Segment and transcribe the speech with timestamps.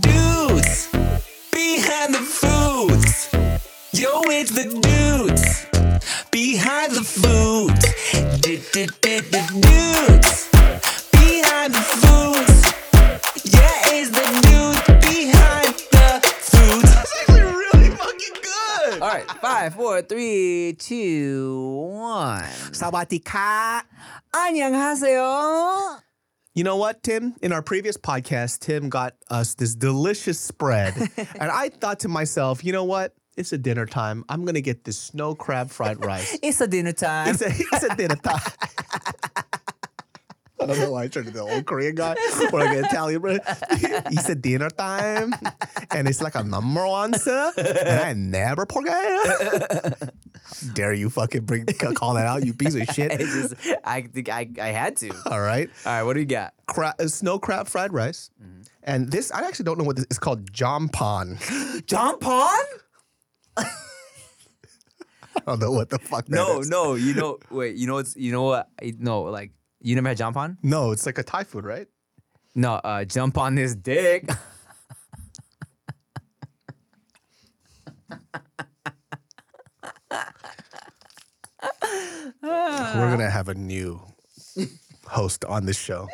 [0.00, 0.88] Dudes
[1.52, 3.28] behind the foods.
[3.92, 5.66] Yo, it's the dudes
[6.30, 7.84] behind the foods.
[8.40, 8.70] Dudes
[11.12, 12.58] behind the foods.
[13.44, 16.90] Yeah, it's the dudes behind the foods.
[16.94, 19.02] That's actually really fucking good.
[19.02, 22.44] All right, five, four, three, two, one.
[22.72, 23.82] Sawadika.
[24.32, 26.00] 안녕하세요.
[26.55, 27.33] You know what, Tim?
[27.41, 30.95] In our previous podcast, Tim got us this delicious spread.
[31.17, 33.15] and I thought to myself, you know what?
[33.35, 34.23] It's a dinner time.
[34.29, 36.37] I'm going to get this snow crab fried rice.
[36.43, 37.29] It's a dinner time.
[37.29, 38.39] It's a, it's a dinner time.
[40.61, 42.15] I don't know why I turned into the old Korean guy
[42.51, 43.41] or like an Italian brother.
[43.71, 45.33] It's a dinner time,
[45.91, 47.51] and it's like a number one, sir.
[47.57, 50.13] And I never forget.
[50.73, 51.65] Dare you fucking bring
[51.95, 53.11] call that out, you piece of shit.
[53.11, 53.27] I, shit.
[53.27, 55.09] just, I think I, I had to.
[55.25, 56.53] All All right, right, what do you got?
[56.67, 58.29] Cra- uh, snow crab fried rice,
[58.83, 60.51] and this I actually don't know what this is called.
[60.51, 61.85] Jompan.
[61.85, 62.67] John Pond?
[63.57, 63.65] I
[65.47, 66.25] don't know what the fuck.
[66.25, 66.69] that No, is.
[66.69, 66.95] no.
[66.95, 67.75] You know, wait.
[67.75, 68.15] You know what's?
[68.15, 68.69] You know what?
[68.81, 69.51] I- No, like
[69.81, 70.57] you never had John Pond?
[70.63, 70.91] no.
[70.91, 71.87] It's like a Thai food, right?
[72.55, 72.73] No.
[72.75, 74.29] Uh, jump on this dick.
[82.41, 84.01] We're gonna have a new
[85.05, 86.07] host on this show.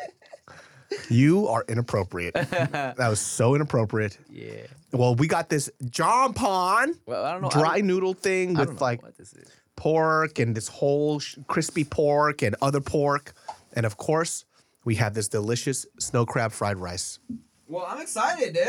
[1.08, 2.34] You are inappropriate.
[2.34, 4.18] that was so inappropriate.
[4.28, 4.66] yeah.
[4.92, 7.48] Well, we got this jompan Well, I don't know.
[7.48, 9.48] I dry don't- noodle thing I don't with know like what this is.
[9.76, 13.32] pork and this whole sh- crispy pork and other pork,
[13.74, 14.44] and of course,
[14.84, 17.20] we have this delicious snow crab fried rice.
[17.68, 18.66] Well, I'm excited, dude.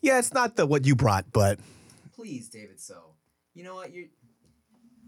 [0.00, 1.58] Yeah, it's not the what you brought, but
[2.16, 2.80] Please, David.
[2.80, 3.12] So,
[3.54, 3.92] you know what?
[3.92, 4.06] You're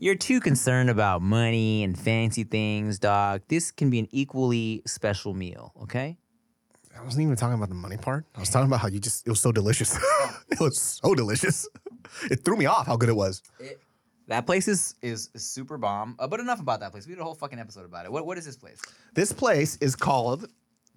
[0.01, 3.43] you're too concerned about money and fancy things, dog.
[3.49, 5.73] This can be an equally special meal.
[5.83, 6.17] Okay.
[6.99, 8.25] I wasn't even talking about the money part.
[8.35, 9.97] I was talking about how you just it was so delicious.
[10.51, 11.69] it was so delicious.
[12.31, 13.43] It threw me off how good it was.
[14.27, 16.17] That place is is, is super bomb.
[16.19, 17.07] Uh, but enough about that place.
[17.07, 18.13] We did a whole fucking episode about it.
[18.13, 18.81] What what is this place?
[19.15, 20.47] This place is called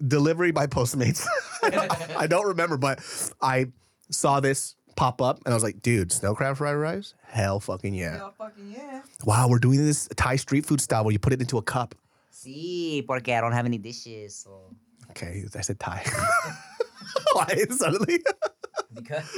[0.06, 1.26] Delivery by Postmates.
[1.62, 3.00] I don't remember, but
[3.40, 3.66] I
[4.10, 7.14] saw this pop up and I was like, dude, snow crab fried rice?
[7.26, 8.16] Hell fucking yeah.
[8.16, 9.02] Hell fucking yeah.
[9.24, 11.94] Wow, we're doing this Thai street food style where you put it into a cup.
[12.30, 14.36] See, porque I don't have any dishes.
[14.36, 14.74] So.
[15.10, 16.04] Okay, I said Thai.
[17.32, 18.18] Why suddenly?
[18.94, 19.30] Because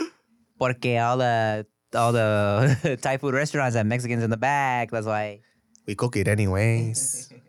[0.59, 4.91] porque all the all the Thai food restaurants have Mexicans in the back.
[4.91, 5.41] That's why
[5.87, 7.33] we cook it anyways.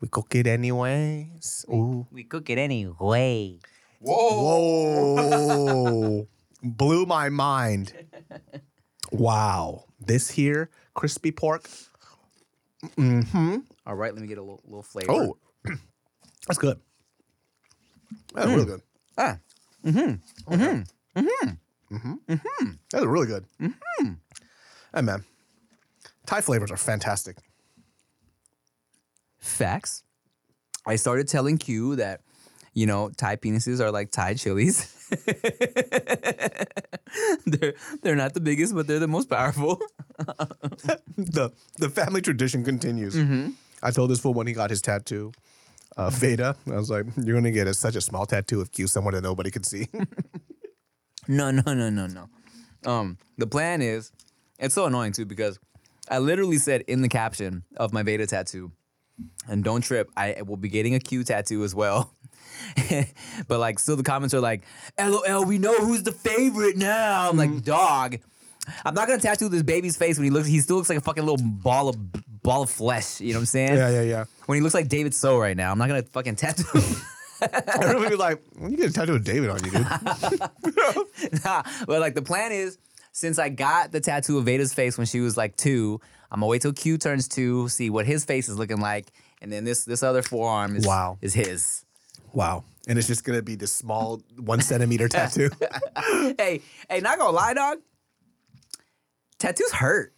[0.00, 1.64] We cook it anyways.
[1.70, 2.06] Ooh.
[2.12, 3.58] we cook it anyway.
[4.00, 5.08] Whoa.
[6.64, 7.92] Blew my mind.
[9.12, 9.84] Wow.
[10.00, 11.68] This here, crispy pork.
[12.96, 13.58] Mm-hmm.
[13.86, 15.12] All right, let me get a little, little flavor.
[15.12, 15.36] Oh,
[16.46, 16.80] that's good.
[18.34, 18.82] That's really good.
[19.18, 19.38] ah,
[19.84, 20.54] Mm-hmm.
[20.54, 20.82] Mm-hmm.
[21.20, 21.50] Mm-hmm.
[21.94, 22.70] Mm hmm.
[22.90, 23.44] That's really good.
[23.60, 24.12] Mm-hmm.
[24.94, 25.24] Hey, man.
[26.26, 27.36] Thai flavors are fantastic.
[29.38, 30.02] facts.
[30.86, 32.22] I started telling Q that
[32.72, 34.90] you know Thai penises are like Thai chilies.
[37.46, 39.80] they're they're not the biggest, but they're the most powerful.
[41.16, 43.16] the The family tradition continues.
[43.82, 45.32] I told this fool when he got his tattoo,
[45.96, 46.56] uh, Veda.
[46.66, 49.22] I was like, "You're gonna get a, such a small tattoo of Q, someone that
[49.22, 49.88] nobody could see."
[51.26, 52.28] No, no, no, no, no.
[52.84, 54.12] Um, the plan is,
[54.58, 55.58] it's so annoying too because
[56.10, 58.72] I literally said in the caption of my Veda tattoo,
[59.48, 62.12] and don't trip, I will be getting a Q tattoo as well.
[63.48, 64.62] but like, still the comments are like,
[64.98, 67.58] "LOL, we know who's the favorite now." I'm like, mm-hmm.
[67.60, 68.18] dog.
[68.84, 70.46] I'm not gonna tattoo this baby's face when he looks.
[70.46, 73.20] He still looks like a fucking little ball of ball of flesh.
[73.20, 73.76] You know what I'm saying?
[73.76, 74.24] Yeah, yeah, yeah.
[74.46, 76.64] When he looks like David So right now, I'm not gonna fucking tattoo.
[77.42, 79.82] Everybody be like, when you get a tattoo of David on you, dude.
[81.44, 82.78] nah, but like the plan is,
[83.12, 86.00] since I got the tattoo of Veda's face when she was like two,
[86.30, 89.12] I'm gonna wait till Q turns two, see what his face is looking like,
[89.42, 91.18] and then this this other forearm is Wow.
[91.20, 91.83] is his.
[92.34, 92.64] Wow.
[92.86, 95.48] And it's just gonna be this small one centimeter tattoo.
[96.38, 96.60] hey,
[96.90, 97.78] hey, not gonna lie, dog.
[99.38, 100.12] Tattoos hurt.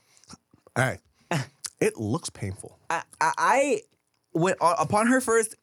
[0.76, 0.98] hey,
[1.80, 2.78] it looks painful.
[2.90, 3.80] I, I, I
[4.32, 5.54] when uh, upon her first,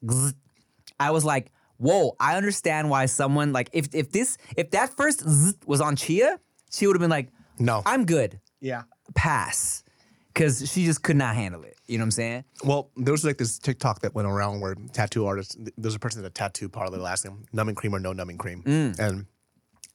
[0.99, 5.23] I was like, "Whoa!" I understand why someone like if if this if that first
[5.65, 6.39] was on Chia,
[6.71, 7.29] she would have been like,
[7.59, 7.81] No.
[7.85, 8.83] I'm good, Yeah.
[9.15, 9.82] pass,"
[10.33, 11.77] because she just could not handle it.
[11.85, 12.43] You know what I'm saying?
[12.63, 16.21] Well, there was like this TikTok that went around where tattoo artists, there's a person
[16.21, 18.63] that had a tattoo parlor that asked him numbing cream or no numbing cream.
[18.63, 18.99] Mm.
[18.99, 19.25] And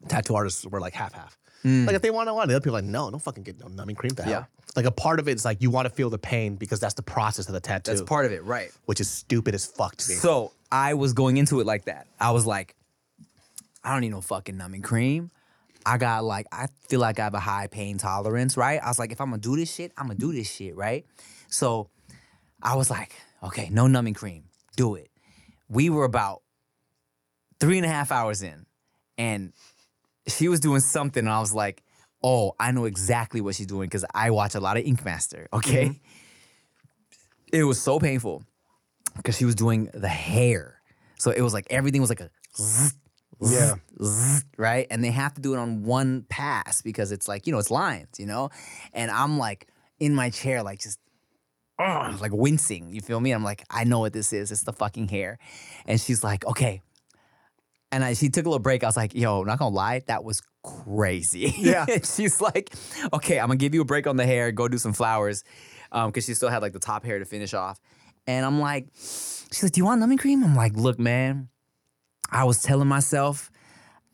[0.08, 1.38] tattoo artists were like half half.
[1.64, 1.86] Mm.
[1.86, 3.58] Like if they want to want, the other people are like, no, don't fucking get
[3.58, 4.10] no numbing cream.
[4.10, 4.32] The hell?
[4.32, 4.44] Yeah.
[4.76, 6.94] Like a part of it is like you want to feel the pain because that's
[6.94, 7.90] the process of the tattoo.
[7.90, 8.70] That's part of it, right?
[8.84, 10.14] which is stupid as fuck to me.
[10.14, 12.06] So I was going into it like that.
[12.20, 12.76] I was like,
[13.82, 15.30] I don't need no fucking numbing cream.
[15.88, 18.78] I got like, I feel like I have a high pain tolerance, right?
[18.82, 21.06] I was like, if I'm gonna do this shit, I'm gonna do this shit, right?
[21.48, 21.88] So
[22.62, 23.12] I was like,
[23.42, 24.44] okay, no numbing cream,
[24.76, 25.08] do it.
[25.66, 26.42] We were about
[27.58, 28.66] three and a half hours in,
[29.16, 29.54] and
[30.26, 31.82] she was doing something, and I was like,
[32.22, 35.48] oh, I know exactly what she's doing because I watch a lot of Ink Master,
[35.54, 35.86] okay?
[35.86, 35.96] Mm-hmm.
[37.50, 38.44] It was so painful
[39.16, 40.82] because she was doing the hair.
[41.16, 42.94] So it was like everything was like a zzz,
[43.40, 43.74] yeah.
[44.02, 44.86] zzz, right?
[44.90, 47.70] And they have to do it on one pass because it's like, you know, it's
[47.70, 48.50] lines, you know?
[48.92, 49.68] And I'm like
[50.00, 50.98] in my chair, like just
[51.78, 52.92] ugh, like wincing.
[52.92, 53.32] You feel me?
[53.32, 54.50] I'm like, I know what this is.
[54.50, 55.38] It's the fucking hair.
[55.86, 56.82] And she's like, okay.
[57.90, 58.84] And I, she took a little break.
[58.84, 61.54] I was like, yo, not gonna lie, that was crazy.
[61.56, 61.86] Yeah.
[62.04, 62.74] She's like,
[63.14, 65.42] okay, I'm gonna give you a break on the hair, go do some flowers.
[65.90, 67.80] Um, cause she still had like the top hair to finish off.
[68.26, 70.44] And I'm like, she's like, do you want lemon cream?
[70.44, 71.48] I'm like, look, man,
[72.30, 73.50] I was telling myself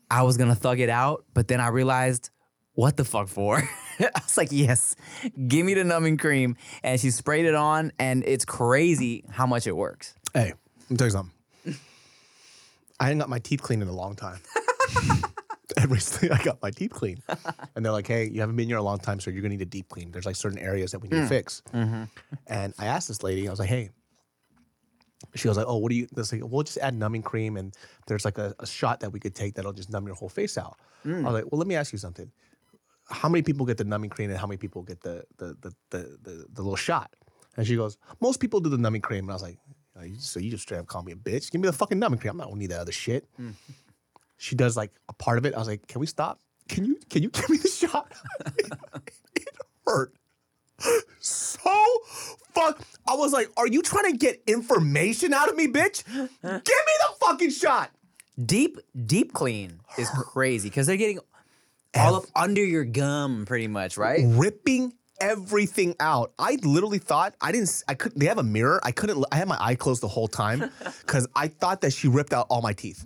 [0.09, 2.29] I was gonna thug it out, but then I realized,
[2.73, 3.57] what the fuck for?
[3.99, 4.95] I was like, yes,
[5.47, 6.57] give me the numbing cream.
[6.83, 10.15] And she sprayed it on, and it's crazy how much it works.
[10.33, 11.33] Hey, let me tell you something.
[12.99, 14.39] I ain't got my teeth cleaned in a long time.
[15.77, 17.21] and recently I got my teeth cleaned.
[17.75, 19.61] And they're like, hey, you haven't been here a long time, so you're gonna need
[19.61, 20.11] a deep clean.
[20.11, 21.27] There's like certain areas that we need to hmm.
[21.27, 21.61] fix.
[21.73, 22.03] Mm-hmm.
[22.47, 23.89] And I asked this lady, I was like, hey,
[25.33, 27.75] she was like, oh, what do you, this like, we'll just add numbing cream and
[28.07, 30.57] there's like a, a shot that we could take that'll just numb your whole face
[30.57, 30.77] out.
[31.03, 31.33] I was mm.
[31.33, 32.31] like, well, let me ask you something.
[33.09, 35.75] How many people get the numbing cream and how many people get the the the
[35.91, 37.15] the, the, the little shot?
[37.57, 39.25] And she goes, most people do the numbing cream.
[39.25, 39.57] And I was like,
[39.95, 41.51] "Oh, you- so you just straight up call me a bitch?
[41.51, 42.31] Give me the fucking numbing cream.
[42.31, 43.27] I'm not gonna need that other shit.
[43.39, 43.53] Mm.
[44.37, 45.53] She does like a part of it.
[45.53, 46.39] I was like, can we stop?
[46.67, 48.11] Can you can you give me the shot?
[48.57, 49.47] it
[49.85, 50.13] hurt
[51.19, 51.69] so
[52.53, 52.81] fuck.
[53.07, 56.03] I was like, are you trying to get information out of me, bitch?
[56.05, 57.91] Give me the fucking shot.
[58.43, 61.19] Deep, deep clean is crazy because they're getting
[61.95, 64.23] all up under your gum, pretty much, right?
[64.25, 66.33] Ripping everything out.
[66.37, 67.83] I literally thought I didn't.
[67.87, 68.19] I couldn't.
[68.19, 68.79] They have a mirror.
[68.83, 69.23] I couldn't.
[69.31, 70.69] I had my eye closed the whole time
[71.01, 73.05] because I thought that she ripped out all my teeth.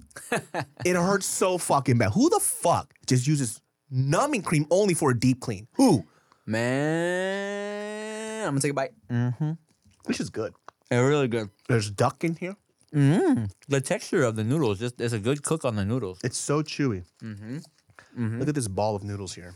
[0.85, 2.11] it hurts so fucking bad.
[2.13, 3.61] Who the fuck just uses
[3.91, 5.67] numbing cream only for a deep clean?
[5.73, 6.05] Who?
[6.49, 8.93] Man, I'm gonna take a bite.
[9.07, 9.59] Mhm.
[10.05, 10.55] This is good.
[10.89, 11.51] They're really good.
[11.67, 12.55] There's duck in here.
[12.91, 13.51] Mhm.
[13.67, 16.17] The texture of the noodles, just it's a good cook on the noodles.
[16.23, 17.03] It's so chewy.
[17.21, 18.39] Mm-hmm.
[18.39, 19.53] Look at this ball of noodles here.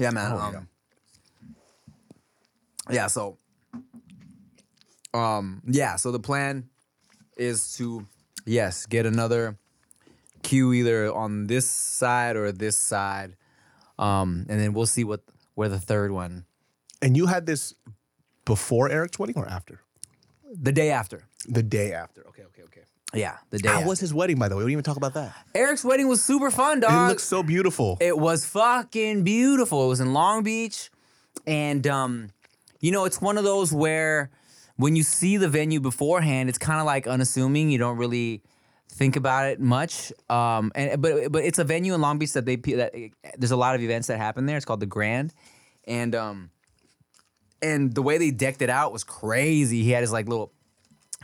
[0.00, 0.32] Yeah, man.
[0.32, 0.68] Oh, um,
[2.90, 3.08] yeah.
[3.08, 3.36] So,
[5.12, 5.96] um, yeah.
[5.96, 6.70] So the plan
[7.36, 8.06] is to
[8.46, 9.58] yes get another
[10.42, 13.36] Q either on this side or this side,
[13.98, 15.20] um, and then we'll see what
[15.54, 16.44] where the third one.
[17.02, 17.74] And you had this
[18.44, 19.80] before Eric's wedding or after?
[20.60, 21.24] The day after.
[21.48, 22.26] The day after.
[22.28, 22.80] Okay, okay, okay.
[23.12, 23.68] Yeah, the day.
[23.68, 23.88] How after.
[23.88, 24.64] was his wedding, by the way?
[24.64, 25.34] We didn't even talk about that.
[25.54, 26.92] Eric's wedding was super fun, dog.
[26.92, 27.96] It looks so beautiful.
[28.00, 29.84] It was fucking beautiful.
[29.84, 30.90] It was in Long Beach.
[31.46, 32.30] And um,
[32.80, 34.30] you know, it's one of those where
[34.76, 37.70] when you see the venue beforehand, it's kind of like unassuming.
[37.70, 38.42] You don't really
[38.94, 40.12] think about it much.
[40.30, 42.94] Um, and but but it's a venue in Long Beach that they that
[43.36, 44.56] there's a lot of events that happen there.
[44.56, 45.34] It's called the Grand.
[45.86, 46.50] And um
[47.60, 49.82] and the way they decked it out was crazy.
[49.82, 50.52] He had his like little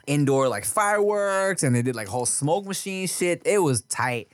[0.07, 3.43] indoor like fireworks and they did like whole smoke machine shit.
[3.45, 4.33] It was tight.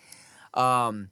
[0.54, 1.10] Um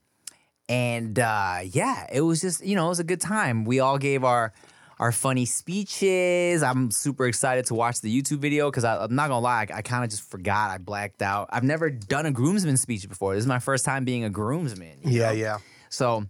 [0.67, 3.67] and uh, yeah, it was just you know it was a good time.
[3.67, 4.55] We all gave our
[4.99, 6.63] our funny speeches.
[6.63, 9.83] I'm super excited to watch the YouTube video because I'm not gonna lie, I, I
[9.83, 10.71] kind of just forgot.
[10.71, 11.49] I blacked out.
[11.53, 13.35] I've never done a groomsman speech before.
[13.35, 14.99] This is my first time being a groomsman.
[15.05, 15.33] Yeah, know?
[15.33, 15.59] yeah.
[15.89, 16.27] So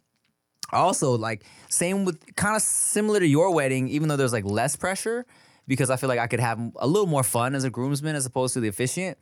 [0.73, 4.77] also like same with kind of similar to your wedding, even though there's like less
[4.77, 5.27] pressure
[5.67, 8.27] because I feel like I could have a little more fun as a groomsman as
[8.27, 9.19] opposed to the officiant.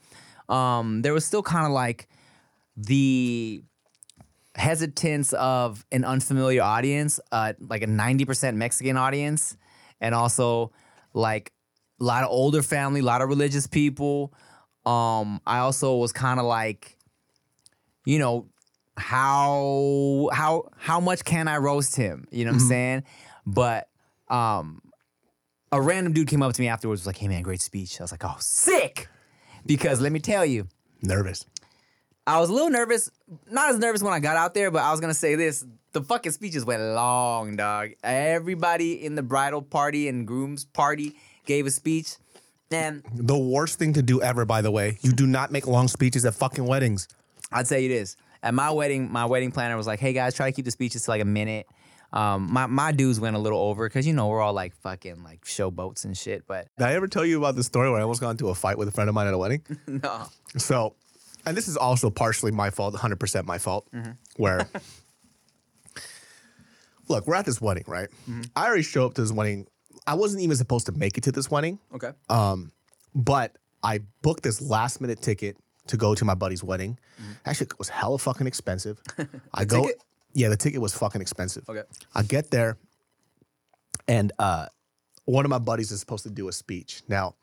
[0.49, 2.09] Um, there was still kind of like
[2.77, 3.63] the
[4.55, 9.57] hesitance of an unfamiliar audience, uh, like a 90% Mexican audience,
[10.01, 10.73] and also
[11.15, 11.53] like
[12.01, 14.33] a lot of older family, a lot of religious people.
[14.85, 16.99] Um, I also was kind of like,
[18.05, 18.49] you know,
[18.97, 22.27] how how how much can I roast him?
[22.31, 23.03] You know what I'm saying?
[23.47, 23.89] But
[24.29, 24.83] um
[25.71, 28.05] a random dude came up to me afterwards was like, "Hey man, great speech." I
[28.05, 29.09] was like, "Oh, sick."
[29.65, 30.69] Because let me tell you,
[31.03, 31.47] Nervous.
[32.27, 33.11] I was a little nervous,
[33.51, 36.03] not as nervous when I got out there, but I was gonna say this: the
[36.03, 37.91] fucking speeches went long, dog.
[38.05, 42.15] Everybody in the bridal party and groom's party gave a speech,
[42.71, 44.99] and The worst thing to do ever, by the way.
[45.03, 47.09] You do not make long speeches at fucking weddings.
[47.51, 50.49] I'll tell you this: at my wedding, my wedding planner was like, "Hey guys, try
[50.49, 51.67] to keep the speeches to like a minute."
[52.13, 55.25] Um, my my dudes went a little over because you know we're all like fucking
[55.25, 58.03] like showboats and shit, but Did I ever tell you about the story where I
[58.03, 59.63] almost got into a fight with a friend of mine at a wedding?
[59.87, 60.27] no.
[60.59, 60.95] So,
[61.47, 63.89] and this is also partially my fault, 100% my fault,
[64.37, 64.69] where,
[67.09, 68.09] look, we're at this wedding, right?
[68.57, 69.67] I already show up to this wedding.
[70.07, 72.11] I wasn't even supposed to make it to this wedding, Okay.
[72.29, 72.73] Um,
[73.15, 75.57] but I booked this last minute ticket
[75.89, 76.99] to go to my buddy's wedding.
[77.45, 79.01] Actually, it was hella fucking expensive.
[79.55, 80.03] I go, ticket?
[80.33, 81.69] yeah, the ticket was fucking expensive.
[81.69, 81.83] Okay.
[82.15, 82.79] I get there,
[84.09, 84.67] and uh,
[85.25, 87.03] one of my buddies is supposed to do a speech.
[87.09, 87.35] Now,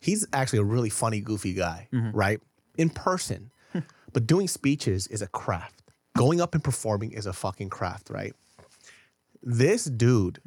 [0.00, 2.40] he's actually a really funny, goofy guy, right?
[2.78, 3.50] In person,
[4.12, 5.82] but doing speeches is a craft.
[6.16, 8.32] Going up and performing is a fucking craft, right?
[9.42, 10.40] This dude,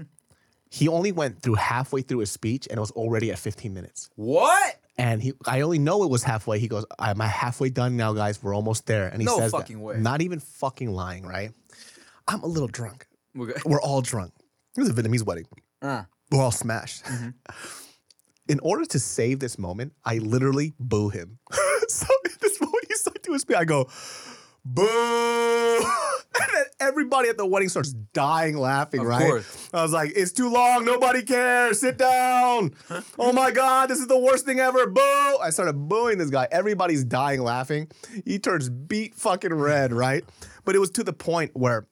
[0.69, 4.09] he only went through halfway through his speech and it was already at 15 minutes.
[4.15, 4.77] What?
[4.97, 6.59] And he, I only know it was halfway.
[6.59, 8.43] He goes, "I'm I halfway done now, guys.
[8.43, 9.57] We're almost there." And he No says, that.
[9.57, 9.97] fucking way.
[9.97, 11.51] Not even fucking lying, right?
[12.27, 13.07] I'm a little drunk.
[13.39, 13.53] Okay.
[13.65, 14.33] We're all drunk.
[14.77, 15.45] It was a Vietnamese wedding.
[15.81, 16.03] Uh.
[16.29, 17.03] We're all smashed.
[18.47, 21.39] In order to save this moment, I literally boo him.
[21.99, 22.07] so
[22.41, 23.45] this moment, he's like to his.
[23.55, 23.89] I go,
[24.65, 24.83] boo.
[26.41, 29.25] and then everybody at the wedding starts dying laughing, Of right?
[29.25, 29.69] course.
[29.73, 30.85] I was like, it's too long.
[30.85, 31.79] Nobody cares.
[31.81, 32.73] Sit down.
[33.19, 34.87] oh my God, this is the worst thing ever.
[34.87, 35.01] Boo.
[35.41, 36.47] I started booing this guy.
[36.51, 37.89] Everybody's dying laughing.
[38.25, 40.23] He turns beat fucking red, right?
[40.63, 41.87] But it was to the point where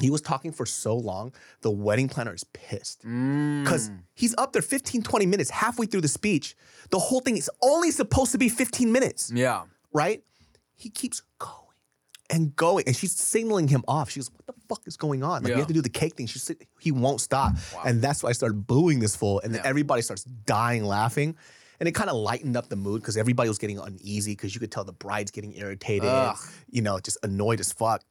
[0.00, 3.04] he was talking for so long, the wedding planner is pissed.
[3.04, 3.62] Mm.
[3.64, 6.56] Because he's up there 15, 20 minutes, halfway through the speech.
[6.90, 9.64] The whole thing is only supposed to be 15 minutes, Yeah.
[9.92, 10.22] right?
[10.76, 11.54] He keeps going
[12.30, 12.84] and going.
[12.86, 14.10] And she's signaling him off.
[14.10, 15.42] She goes, What the fuck is going on?
[15.42, 15.56] Like, Yeah.
[15.56, 16.26] we have to do the cake thing.
[16.26, 17.54] She said, He won't stop.
[17.84, 19.40] And that's why I started booing this fool.
[19.44, 19.68] And then Yeah.
[19.68, 21.36] everybody starts dying laughing.
[21.80, 24.60] And it kind of lightened up the mood because everybody was getting uneasy because you
[24.60, 26.36] could tell the bride's getting irritated, Ugh.
[26.70, 28.02] you know, just annoyed as fuck.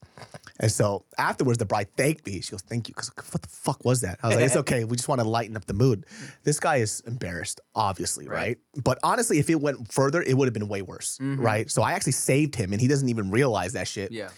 [0.59, 2.41] And so afterwards, the bride thanked me.
[2.41, 4.19] She goes, "Thank you," because what the fuck was that?
[4.23, 4.83] I was like, "It's okay.
[4.83, 6.05] We just want to lighten up the mood."
[6.43, 8.57] This guy is embarrassed, obviously, right?
[8.83, 11.41] But honestly, if it went further, it would have been way worse, mm-hmm.
[11.41, 11.69] right?
[11.69, 14.11] So I actually saved him, and he doesn't even realize that shit.
[14.11, 14.29] Yeah.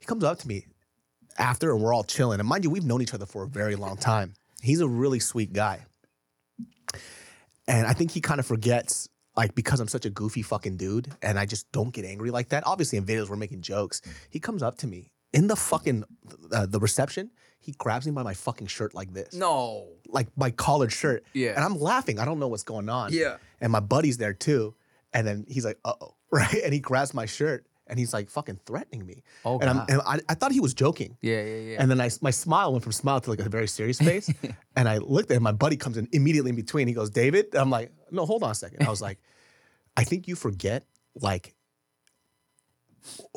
[0.00, 0.66] He comes up to me
[1.38, 2.40] after, and we're all chilling.
[2.40, 4.34] And mind you, we've known each other for a very long time.
[4.62, 5.86] He's a really sweet guy,
[7.70, 9.08] and I think he kind of forgets.
[9.36, 12.48] Like because I'm such a goofy fucking dude and I just don't get angry like
[12.48, 12.66] that.
[12.66, 14.02] Obviously in videos we're making jokes.
[14.28, 16.02] He comes up to me in the fucking
[16.52, 17.30] uh, the reception.
[17.60, 19.86] He grabs me by my fucking shirt like this No.
[20.08, 21.24] like my collared shirt.
[21.32, 21.50] Yeah.
[21.54, 22.18] And I'm laughing.
[22.18, 23.12] I don't know what's going on.
[23.12, 23.36] Yeah.
[23.60, 24.74] And my buddy's there too.
[25.14, 26.16] And then he's like, uh oh.
[26.32, 26.60] Right.
[26.64, 29.22] And he grabs my shirt and he's like fucking threatening me.
[29.44, 29.90] Oh, and, I'm, God.
[29.90, 31.18] and I, I thought he was joking.
[31.20, 31.76] Yeah, yeah, yeah.
[31.80, 34.32] And then I, my smile went from smile to like a very serious face.
[34.76, 35.42] and I looked at him.
[35.42, 36.88] My buddy comes in immediately in between.
[36.88, 37.46] He goes, David.
[37.52, 38.86] And I'm like, no, hold on a second.
[38.86, 39.18] I was like,
[39.96, 40.84] I think you forget
[41.20, 41.54] like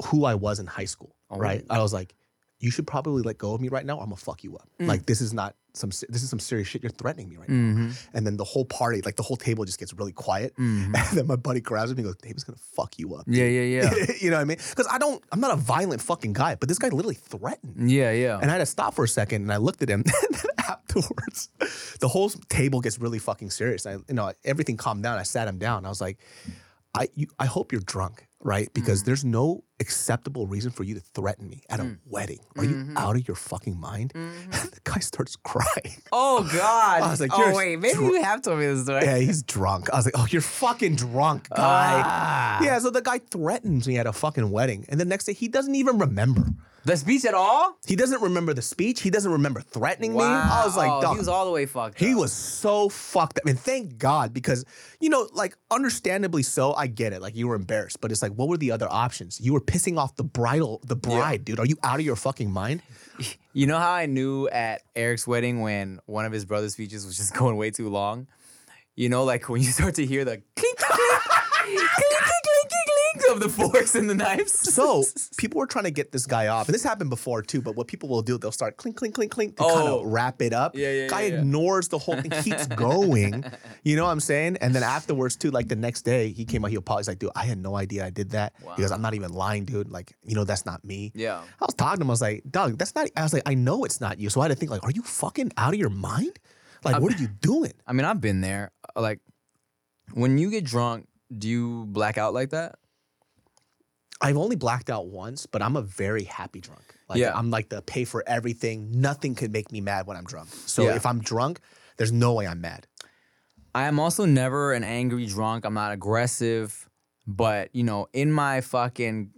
[0.06, 1.38] who I was in high school, oh.
[1.38, 1.66] right?
[1.70, 2.14] I was like,
[2.60, 4.00] you should probably let go of me right now.
[4.00, 4.70] I'm gonna fuck you up.
[4.80, 4.88] Mm.
[4.88, 6.84] Like this is not some this is some serious shit.
[6.84, 7.56] You're threatening me right now.
[7.56, 7.90] Mm-hmm.
[8.14, 10.54] And then the whole party, like the whole table, just gets really quiet.
[10.64, 10.96] Mm-hmm.
[10.96, 13.26] And then my buddy grabs me and goes, David's gonna fuck you up.
[13.28, 14.06] yeah, yeah, yeah.
[14.22, 14.58] you know what I mean?
[14.70, 17.92] Because I don't, I'm not a violent fucking guy, but this guy literally threatened.
[17.92, 18.40] yeah, yeah.
[18.40, 20.04] And I had to stop for a second and I looked at him.
[20.24, 21.50] and then afterwards,
[22.00, 23.86] the whole table gets really fucking serious.
[23.86, 25.18] I, you know, everything calmed down.
[25.18, 25.86] I sat him down.
[25.86, 26.18] I was like,
[26.96, 28.70] I, you, I hope you're drunk, right?
[28.74, 29.06] Because Mm.
[29.06, 31.98] there's no acceptable reason for you to threaten me at a Mm.
[32.06, 32.40] wedding.
[32.58, 34.12] Are you out of your fucking mind?
[34.24, 34.52] Mm-hmm.
[34.52, 35.96] The guy starts crying.
[36.12, 37.02] oh God.
[37.04, 39.04] I was like, oh wait, maybe dr- you have told me this story.
[39.06, 39.90] Yeah, he's drunk.
[39.92, 42.02] I was like, oh, you're fucking drunk, guy.
[42.06, 42.62] Ah.
[42.64, 44.86] Yeah, so the guy threatens me at a fucking wedding.
[44.90, 46.46] And the next day, he doesn't even remember.
[46.86, 47.78] The speech at all?
[47.88, 49.02] He doesn't remember the speech.
[49.02, 50.24] He doesn't remember threatening me.
[50.24, 51.14] I was like, dog.
[51.14, 51.98] he was all the way fucked.
[51.98, 52.20] He up.
[52.20, 53.46] was so fucked up.
[53.46, 54.66] And thank God, because,
[55.00, 57.22] you know, like, understandably so, I get it.
[57.22, 59.40] Like, you were embarrassed, but it's like, what were the other options?
[59.40, 61.60] You were pissing off the bridal, the bride, dude.
[61.60, 62.82] Are you out of your fucking mind?
[63.56, 67.16] You know how I knew at Eric's wedding when one of his brother's speeches was
[67.16, 68.26] just going way too long?
[68.96, 71.22] You know, like when you start to hear the clink, clink,
[71.70, 72.43] clink,
[73.34, 74.54] of the forks and the knives.
[74.74, 75.04] So
[75.38, 77.62] people were trying to get this guy off, and this happened before too.
[77.62, 80.00] But what people will do, they'll start clink, clink, clink, clink to kind Oh.
[80.02, 80.76] of wrap it up.
[80.76, 81.40] Yeah, yeah, Guy yeah, yeah.
[81.40, 83.44] ignores the whole thing, keeps going.
[83.84, 84.58] You know what I'm saying?
[84.62, 86.70] And then afterwards too, like the next day, he came out.
[86.72, 89.34] He apologized, like, dude, I had no idea I did that because I'm not even
[89.34, 89.90] lying, dude.
[89.90, 91.12] Like, you know, that's not me.
[91.16, 91.42] Yeah.
[91.60, 92.10] I was talking to him.
[92.10, 93.10] I was like, Doug, that's not.
[93.18, 94.30] I was like, I know it's not you.
[94.30, 96.40] So I had to think, like, are you fucking out of your mind?
[96.86, 97.72] Like, what are you doing?
[97.88, 98.72] I mean, I've been there.
[98.96, 99.20] Like,
[100.14, 102.76] when you get drunk, do you black out like that?
[104.24, 106.82] I've only blacked out once, but I'm a very happy drunk.
[107.10, 107.34] Like Yeah.
[107.38, 108.90] I'm like the pay for everything.
[109.02, 110.50] Nothing could make me mad when I'm drunk.
[110.66, 110.96] So Yeah.
[110.96, 111.60] if I'm drunk,
[111.98, 112.88] there's no way I'm mad.
[113.76, 115.66] I am also never an angry drunk.
[115.66, 116.88] I'm not aggressive,
[117.28, 119.32] but you know, in my fucking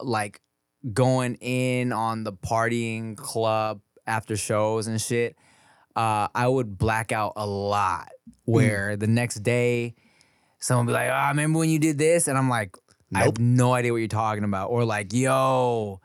[0.00, 0.40] like
[0.92, 5.36] going in on the partying club after shows and shit,
[5.96, 8.10] uh, I would black out a lot.
[8.46, 9.94] Where the next day,
[10.58, 12.76] someone be like, "Oh, remember when you did this?" And I'm like,
[13.12, 16.00] "I have no idea what you're talking about." Or like, "Yo."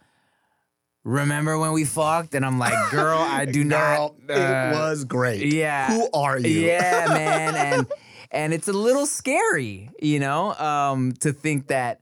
[1.06, 2.36] Remember when we fucked?
[2.36, 4.36] And I'm like, girl, I do Girl, not.
[4.38, 5.46] uh, it was great.
[5.54, 5.88] yeah.
[5.88, 6.50] Who are you?
[6.50, 7.88] Yeah, man, and
[8.32, 12.02] and it's a little scary, you know, um, to think that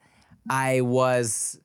[0.50, 1.60] I was,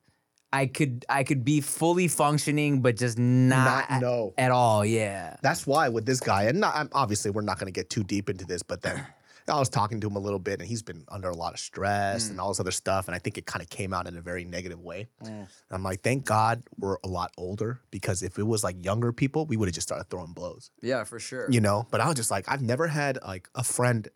[0.53, 4.33] I could, I could be fully functioning, but just not, Not know.
[4.37, 4.85] at all.
[4.85, 7.89] Yeah, That's why with this guy, and not, I'm, obviously we're not going to get
[7.89, 9.05] too deep into this, but then
[9.47, 11.59] I was talking to him a little bit, and he's been under a lot of
[11.59, 12.31] stress Mm.
[12.31, 14.21] and all this other stuff, and I think it kind of came out in a
[14.21, 15.07] very negative way.
[15.21, 19.11] And I'm like, thank God we're a lot older because if it was like younger
[19.11, 20.71] people, we would have just started throwing blows.
[20.81, 21.47] yeah, for sure.
[21.49, 21.85] you know.
[21.91, 24.07] But I was just like, I've never had like a friend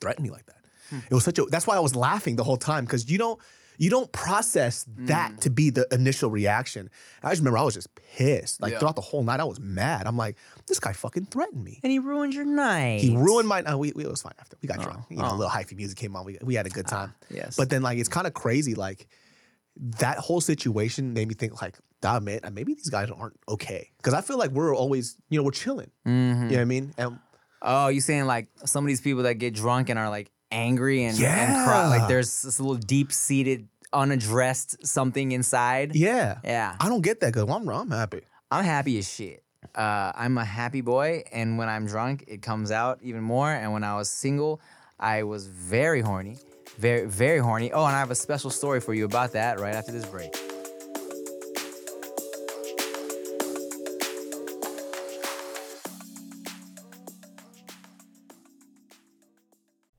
[0.00, 0.56] threaten me like that.
[1.10, 1.44] It was such a.
[1.46, 3.40] That's why I was laughing the whole time because you don't
[3.78, 6.90] you don't process that to be the initial reaction.
[7.22, 8.60] I just remember I was just pissed.
[8.62, 8.78] Like Yeah.
[8.78, 10.06] throughout the whole night, I was mad.
[10.06, 11.80] I'm like, this guy fucking threatened me.
[11.82, 13.00] and he ruined your night.
[13.00, 13.62] He ruined my.
[13.62, 15.04] Uh, we, we it was fine after we got drunk.
[15.10, 15.34] You know, oh.
[15.34, 16.24] a little hyphy music came on.
[16.24, 17.14] We we had a good time.
[17.30, 17.56] yes.
[17.56, 18.74] But then like it's kind of crazy.
[18.74, 19.06] Like
[19.76, 23.90] that whole situation made me think like, damn man, maybe these guys aren't okay.
[23.96, 25.90] Because I feel like we're always you know we're chilling.
[26.06, 26.44] Mhm.
[26.44, 26.94] You know what I mean?
[26.96, 27.18] And
[27.66, 31.04] Oh, you're saying like some of these people that get drunk and are like angry
[31.04, 31.56] and, yeah.
[31.56, 35.94] and cry, like there's this little deep seated, unaddressed something inside.
[35.94, 36.38] yeah.
[36.44, 36.76] Yeah.
[36.80, 38.22] I don't get that because I'm, I'm happy.
[38.50, 39.42] I'm happy as shit.
[39.74, 43.50] Uh, I'm a happy boy, and when I'm drunk, it comes out even more.
[43.50, 44.60] And when I was single,
[45.00, 46.36] I was very horny,
[46.78, 47.72] very, very horny.
[47.72, 50.32] Oh, and I have a special story for you about that right after this break.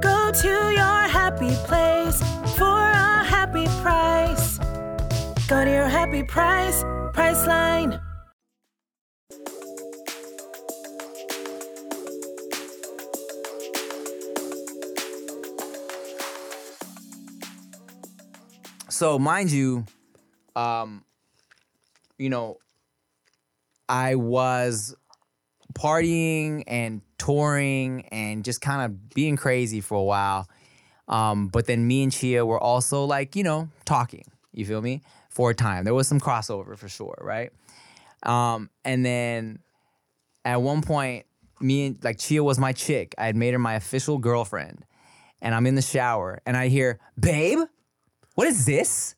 [0.00, 2.20] Go to your happy place
[2.56, 4.58] for a happy price.
[5.46, 6.82] Go to your happy price,
[7.12, 8.00] Priceline.
[18.88, 19.86] So mind you,
[20.54, 21.04] um,
[22.18, 22.58] you know,
[23.88, 24.94] I was
[25.74, 30.48] partying and touring and just kind of being crazy for a while.
[31.06, 34.24] Um, but then me and Chia were also like, you know, talking.
[34.52, 35.02] You feel me?
[35.28, 37.52] For a time, there was some crossover for sure, right?
[38.24, 39.60] Um, and then
[40.44, 41.26] at one point,
[41.60, 43.14] me and like Chia was my chick.
[43.16, 44.84] I had made her my official girlfriend,
[45.40, 47.60] and I'm in the shower and I hear, "Babe,
[48.34, 49.14] what is this?"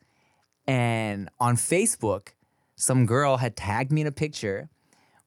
[0.67, 2.29] And on Facebook,
[2.77, 4.69] some girl had tagged me in a picture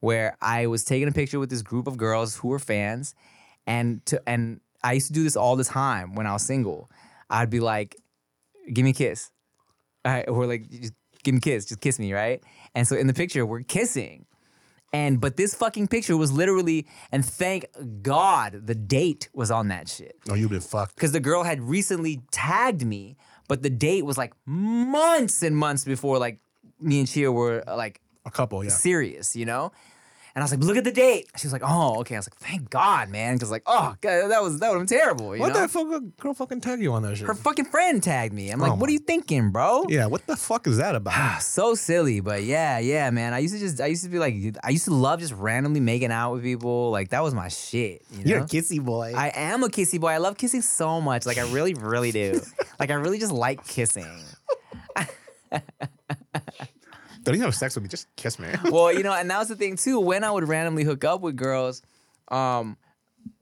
[0.05, 3.15] where I was taking a picture with this group of girls who were fans,
[3.65, 6.89] and to and I used to do this all the time when I was single.
[7.29, 7.95] I'd be like,
[8.71, 9.31] "Give me a kiss,"
[10.05, 12.39] right, or like, "Just give me a kiss, just kiss me," right?
[12.75, 14.27] And so in the picture, we're kissing.
[14.93, 17.65] And but this fucking picture was literally, and thank
[18.01, 20.15] God the date was on that shit.
[20.29, 20.95] Oh, you've been fucked.
[20.95, 25.83] Because the girl had recently tagged me, but the date was like months and months
[25.83, 26.39] before like
[26.79, 28.69] me and Chia were like A couple, yeah.
[28.69, 29.71] serious, you know?
[30.35, 31.27] And I was like, look at the date.
[31.37, 32.15] She was like, oh, okay.
[32.15, 33.35] I was like, thank God, man.
[33.35, 35.33] Because like, oh, God, that was that would have been terrible.
[35.33, 35.61] You What know?
[35.61, 35.87] the fuck
[36.19, 37.25] girl fucking tag you on that shit?
[37.25, 38.49] Her fucking friend tagged me.
[38.49, 39.85] I'm like, Oh what my- are you thinking, bro?
[39.87, 41.41] yeah, what the fuck is that about?
[41.41, 43.33] so silly, but yeah, yeah, man.
[43.33, 45.79] I used to just, I used to be like, I used to love just randomly
[45.79, 46.91] making out with people.
[46.91, 48.01] Like that was my shit.
[48.11, 48.23] You know?
[48.29, 49.13] You're a kissy boy.
[49.15, 50.09] I am a kissy boy.
[50.09, 51.25] I love kissing so much.
[51.25, 52.41] Like I really, really do.
[52.79, 54.05] like I really just like kissing.
[57.25, 57.89] Don't even have sex with me.
[57.89, 58.47] Just kiss me.
[58.71, 59.99] Well, you know, and that was the thing too.
[59.99, 61.81] When I would randomly hook up with girls,
[62.29, 62.77] um,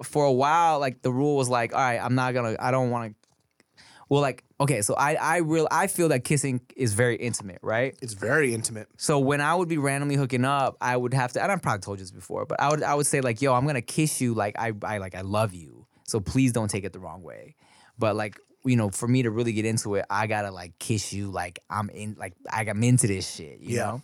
[0.02, 2.90] for a while, like the rule was like, all right, I'm not gonna, I don't
[2.90, 3.84] want to.
[4.10, 7.98] Well, like, okay, so I, I real, I feel that kissing is very intimate, right?
[8.02, 8.88] It's very intimate.
[8.98, 11.82] So when I would be randomly hooking up, I would have to, and I've probably
[11.82, 14.22] told you this before, but I would, I would say like, yo, I'm gonna kiss
[14.22, 17.24] you, like I, I like, I love you, so please don't take it the wrong
[17.24, 17.56] way.
[17.98, 21.14] But like, you know, for me to really get into it, I gotta like kiss
[21.14, 23.84] you, like I'm in, like I'm into this shit, you Yeah.
[23.84, 24.04] know.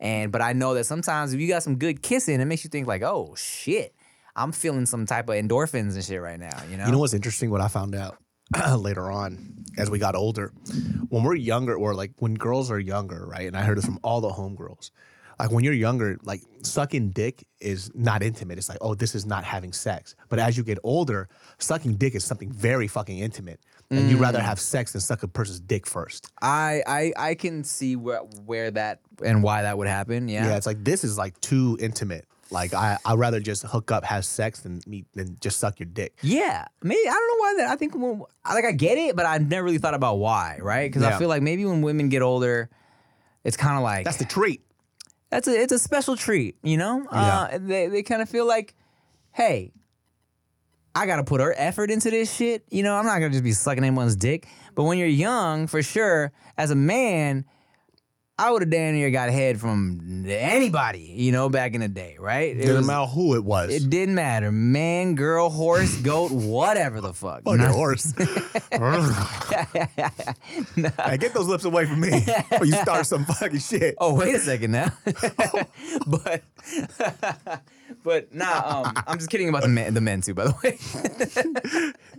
[0.00, 2.70] And but I know that sometimes if you got some good kissing, it makes you
[2.70, 3.94] think like, oh shit,
[4.36, 6.86] I'm feeling some type of endorphins and shit right now, you know.
[6.86, 7.50] You know what's interesting?
[7.50, 8.18] What I found out
[8.78, 10.52] later on as we got older,
[11.08, 13.46] when we're younger, or like when girls are younger, right?
[13.46, 14.90] And I heard this from all the homegirls.
[15.38, 18.58] Like when you're younger, like sucking dick is not intimate.
[18.58, 20.16] It's like, oh, this is not having sex.
[20.28, 23.60] But as you get older, sucking dick is something very fucking intimate.
[23.90, 26.30] And you'd rather have sex than suck a person's dick first.
[26.42, 30.28] I, I I can see where where that and why that would happen.
[30.28, 32.26] Yeah, Yeah, it's like this is like too intimate.
[32.50, 35.86] Like I, I'd rather just hook up, have sex than meet than just suck your
[35.86, 36.14] dick.
[36.22, 37.68] Yeah, maybe I don't know why that.
[37.70, 40.90] I think when, like I get it, but I never really thought about why, right?
[40.90, 42.68] Because I feel like maybe when women get older,
[43.44, 44.62] it's kind of like That's the treat.
[45.30, 47.06] that's a it's a special treat, you know.
[47.10, 48.74] Uh, they they kind of feel like,
[49.32, 49.72] hey,
[50.94, 52.64] I gotta put her effort into this shit.
[52.70, 54.48] You know, I'm not gonna just be sucking anyone's dick.
[54.74, 57.44] But when you're young, for sure, as a man,
[58.40, 62.16] I would have damn near got head from anybody, you know, back in the day,
[62.20, 62.54] right?
[62.56, 63.70] It Didn't was- matter who it was.
[63.74, 64.52] It didn't matter.
[64.52, 67.42] Man, girl, horse, goat, whatever the fuck.
[67.42, 68.12] Fucking Not- horse.
[71.08, 72.24] hey, get those lips away from me
[72.58, 73.96] or you start some fucking shit.
[73.98, 74.92] Oh, wait a second now.
[76.06, 76.42] but
[78.04, 80.78] but nah, um, I'm just kidding about the men, the men too, by the way.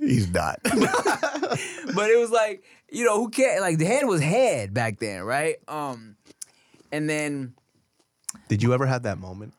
[0.05, 0.60] He's not.
[0.63, 3.62] but it was like, you know, who cares?
[3.62, 5.56] Like the head was head back then, right?
[5.67, 6.15] Um,
[6.91, 7.54] and then
[8.47, 9.54] Did you ever have that moment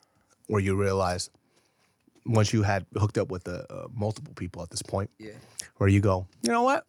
[0.47, 1.29] where you realized
[2.25, 5.31] once you had hooked up with uh, uh, multiple people at this point, Yeah.
[5.77, 6.85] where you go, you know what?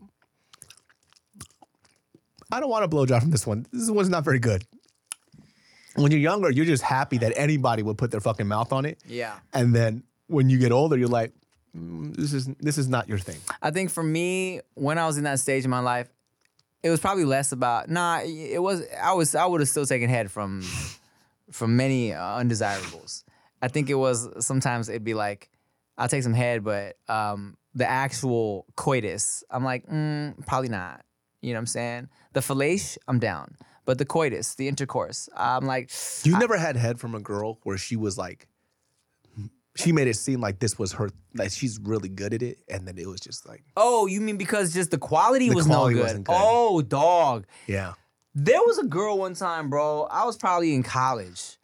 [2.50, 3.66] I don't want a blowjob from this one.
[3.72, 4.64] This one's not very good.
[5.94, 8.98] When you're younger, you're just happy that anybody would put their fucking mouth on it.
[9.07, 9.38] Yeah.
[9.52, 11.33] And then when you get older, you're like,
[11.76, 13.38] "Mm, this is this is not your thing.
[13.62, 16.09] I think for me, when I was in that stage in my life,
[16.83, 18.21] it was probably less about nah.
[18.25, 20.62] It was I was I would have still taken head from
[21.51, 23.25] from many uh, undesirables.
[23.61, 25.51] I think it was sometimes it'd be like
[25.97, 31.05] I'll take some head, but um, the actual coitus, I'm like mm, probably not.
[31.40, 32.09] You know what I'm saying?
[32.33, 35.90] The fellatio, I'm down, but the coitus, the intercourse, I'm like
[36.25, 38.49] You never had head from a girl where she was like,
[39.74, 42.87] she made it seem like this was her, like she's really good at it, and
[42.87, 45.96] then it was just like, oh, you mean because just the quality The was quality
[45.96, 46.24] no good?
[46.24, 46.26] good.
[46.28, 47.46] Oh, dog.
[47.66, 47.94] yeah.
[48.35, 50.04] There was a girl one time, bro.
[50.11, 51.58] I was probably in college.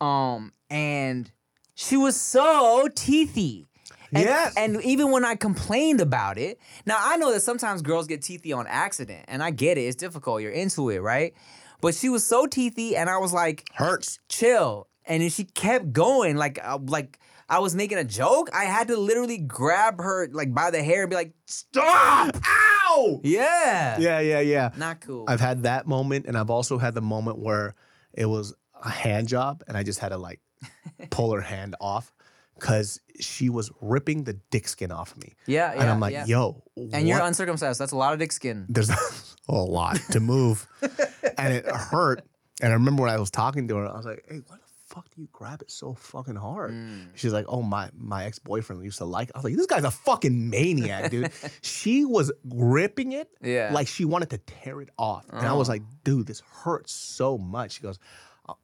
[0.00, 1.30] Um, and
[1.74, 3.66] she was so teethy.
[4.12, 4.54] And, Yes.
[4.56, 8.56] And even when I complained about it, now I know that sometimes girls get teethy
[8.56, 9.82] on accident, and I get it.
[9.82, 10.42] It's difficult.
[10.42, 11.32] You're into it, right?
[11.80, 14.18] But she was so teethy, and I was like, Hurts.
[14.28, 14.88] chill.
[15.06, 17.18] And then she kept going, like, uh, like
[17.50, 18.48] I was making a joke.
[18.54, 22.36] I had to literally grab her like by the hair and be like, Stop!
[22.46, 23.20] Ow!
[23.24, 24.70] yeah, Yeah, yeah, yeah.
[24.76, 25.24] not cool.
[25.28, 27.74] I've had that moment, and I've also had the moment where
[28.14, 30.40] it was a hand job, and I just had to like
[31.10, 32.12] pull her hand off
[32.54, 35.34] because she was ripping the dick skin off of me.
[35.46, 35.80] yeah, yeah.
[35.80, 36.26] and I'm like, yeah.
[36.26, 37.80] yo, and you're uncircumcised.
[37.80, 38.66] That's a lot of dick skin.
[38.68, 38.90] there's
[39.48, 40.66] a lot to move,
[41.38, 42.22] and it hurt.
[42.62, 44.59] And I remember when I was talking to her, I was like, hey, why the
[44.90, 46.72] fuck do you grab it so fucking hard?
[46.72, 47.06] Mm.
[47.14, 49.28] She's like, oh my my ex boyfriend used to like.
[49.28, 49.32] It.
[49.34, 51.30] I was like, this guy's a fucking maniac, dude.
[51.62, 53.70] she was gripping it, Yeah.
[53.72, 57.38] like she wanted to tear it off, and I was like, dude, this hurts so
[57.38, 57.72] much.
[57.72, 57.98] She goes,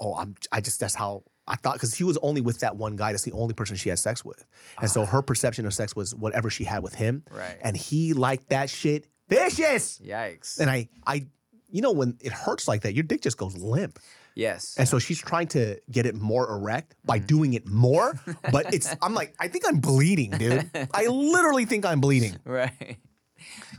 [0.00, 0.34] oh, I'm.
[0.52, 1.22] I just that's how.
[1.48, 3.12] I thought because she was only with that one guy.
[3.12, 4.44] That's the only person she had sex with,
[4.80, 7.22] and so her perception of sex was whatever she had with him.
[7.30, 7.56] Right.
[7.62, 10.00] And he liked that shit vicious.
[10.04, 10.58] Yikes.
[10.58, 11.26] And I, I,
[11.70, 14.00] you know, when it hurts like that, your dick just goes limp.
[14.36, 14.76] Yes.
[14.78, 17.26] And so she's trying to get it more erect by Mm-hmm.
[17.26, 18.14] doing it more.
[18.52, 20.70] But it's, I'm like, I think I'm bleeding, dude.
[20.94, 22.36] I literally think I'm bleeding.
[22.44, 22.98] right.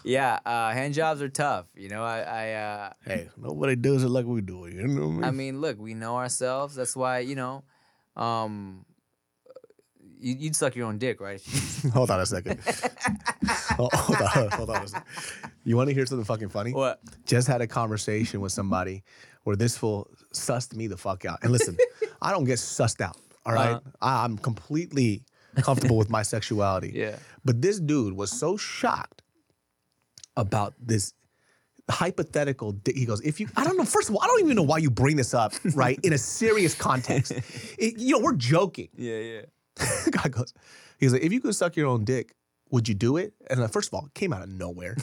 [0.04, 1.66] Yeah, uh, hand jobs are tough.
[1.76, 4.74] You know, I, I, uh, Hey, nobody does it like we do it.
[4.74, 5.38] You know what I I mean?
[5.38, 6.76] mean, look, we know ourselves.
[6.76, 7.64] That's why, you know,
[8.16, 8.86] um,
[10.20, 11.42] you, you'd suck your own dick, right?
[11.94, 12.60] hold on a second.
[13.80, 15.08] Oh, hold on, hold on a second.
[15.66, 16.72] You want to hear something fucking funny?
[16.74, 17.00] What?
[17.26, 19.04] Just had a conversation with somebody
[19.48, 21.40] where this fool sussed me the fuck out.
[21.42, 21.78] And listen,
[22.22, 23.16] I don't get sussed out.
[23.46, 23.76] All right?
[23.76, 23.92] Uh-huh.
[24.02, 25.24] I, I'm completely
[25.62, 26.92] comfortable with my sexuality.
[26.94, 27.16] Yeah.
[27.46, 29.22] But this dude was so shocked
[30.36, 31.14] about this
[31.90, 34.58] hypothetical di- he goes if you i don't know first of all i don't even
[34.58, 37.32] know why you bring this up right in a serious context
[37.80, 39.42] It- you know we're joking yeah, yeah.
[40.12, 40.54] guy goes
[41.00, 42.36] he's like if you could suck your own dick
[42.72, 44.98] would you do it and uh, first of all it came out of nowhere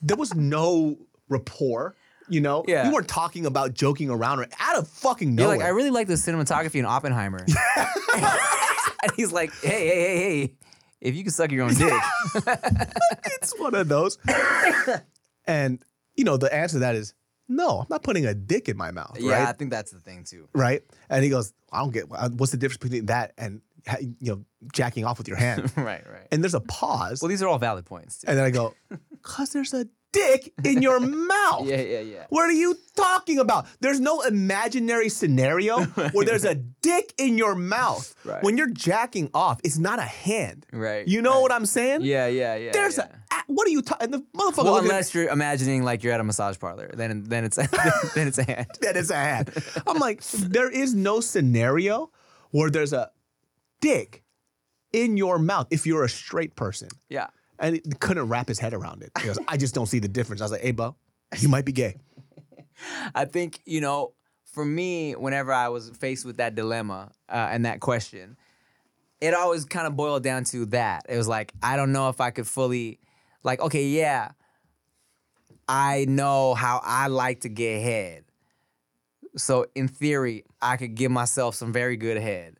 [0.00, 0.96] there was no
[1.28, 1.94] rapport
[2.28, 2.88] you know Yeah.
[2.88, 5.90] we weren't talking about joking around or out of fucking You're nowhere like, I really
[5.90, 7.44] like the cinematography in Oppenheimer.
[8.16, 10.54] and he's like, hey, hey, hey, hey,
[11.00, 11.92] if you can suck your own dick.
[13.26, 14.18] it's one of those.
[15.46, 17.14] and you know, the answer to that is
[17.48, 17.80] no.
[17.80, 19.16] I'm not putting a dick in my mouth.
[19.18, 20.48] yeah, I think that's the thing too.
[20.54, 20.82] right.
[21.10, 23.60] And he goes, I don't get uh, what's the difference between that and
[23.98, 25.72] you know jacking off with your hand.
[25.76, 26.28] right, right.
[26.30, 28.18] and there's a pause, well, these are all valid points.
[28.18, 28.26] Too.
[28.28, 28.74] and then I go,
[29.22, 31.00] cause there's a dick in your
[31.32, 31.66] mouth.
[31.66, 32.26] Yeah, yeah, yeah.
[32.28, 33.66] What are you talking about?
[33.80, 38.14] There's no imaginary scenario where there's a dick in your mouth.
[38.24, 38.42] Right.
[38.42, 40.66] When you're jacking off, it's not a hand.
[40.72, 41.42] Right, You know right.
[41.42, 42.02] what I'm saying?
[42.02, 42.72] Yeah, yeah, yeah.
[42.72, 43.08] There's yeah.
[43.30, 43.34] a.
[43.46, 44.10] What are you talking?
[44.10, 44.64] The motherfucker.
[44.64, 47.56] Well, unless you're imagining like you're at a massage parlor, then then it's
[48.14, 48.66] then it's a hand.
[48.82, 49.50] that is a hand.
[49.86, 52.10] I'm like, there is no scenario
[52.50, 53.10] where there's a
[53.80, 54.22] dick
[54.92, 56.88] in your mouth if you're a straight person.
[57.08, 57.28] Yeah.
[57.62, 59.12] And he couldn't wrap his head around it.
[59.20, 60.42] He goes, I just don't see the difference.
[60.42, 60.96] I was like, hey, bro,
[61.38, 61.96] you might be gay.
[63.14, 64.12] I think, you know,
[64.44, 68.36] for me, whenever I was faced with that dilemma uh, and that question,
[69.20, 71.06] it always kind of boiled down to that.
[71.08, 72.98] It was like, I don't know if I could fully,
[73.44, 74.32] like, okay, yeah,
[75.68, 78.24] I know how I like to get head.
[79.36, 82.56] So in theory, I could give myself some very good head,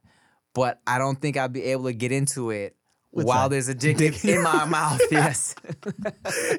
[0.54, 2.76] but I don't think I'd be able to get into it
[3.12, 3.55] while that?
[3.55, 5.01] there's a dick in my mouth.
[5.11, 5.55] Yes.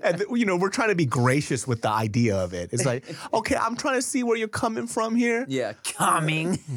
[0.04, 2.70] And, you know, we're trying to be gracious with the idea of it.
[2.72, 5.46] It's like, okay, I'm trying to see where you're coming from here.
[5.48, 6.60] Yeah, coming.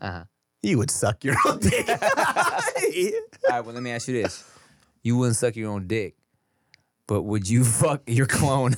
[0.00, 0.24] Uh-huh.
[0.62, 1.88] You would suck your own dick.
[1.88, 4.44] All right, well, let me ask you this.
[5.02, 6.16] You wouldn't suck your own dick,
[7.06, 8.76] but would you fuck your clone?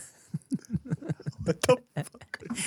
[1.44, 1.78] what the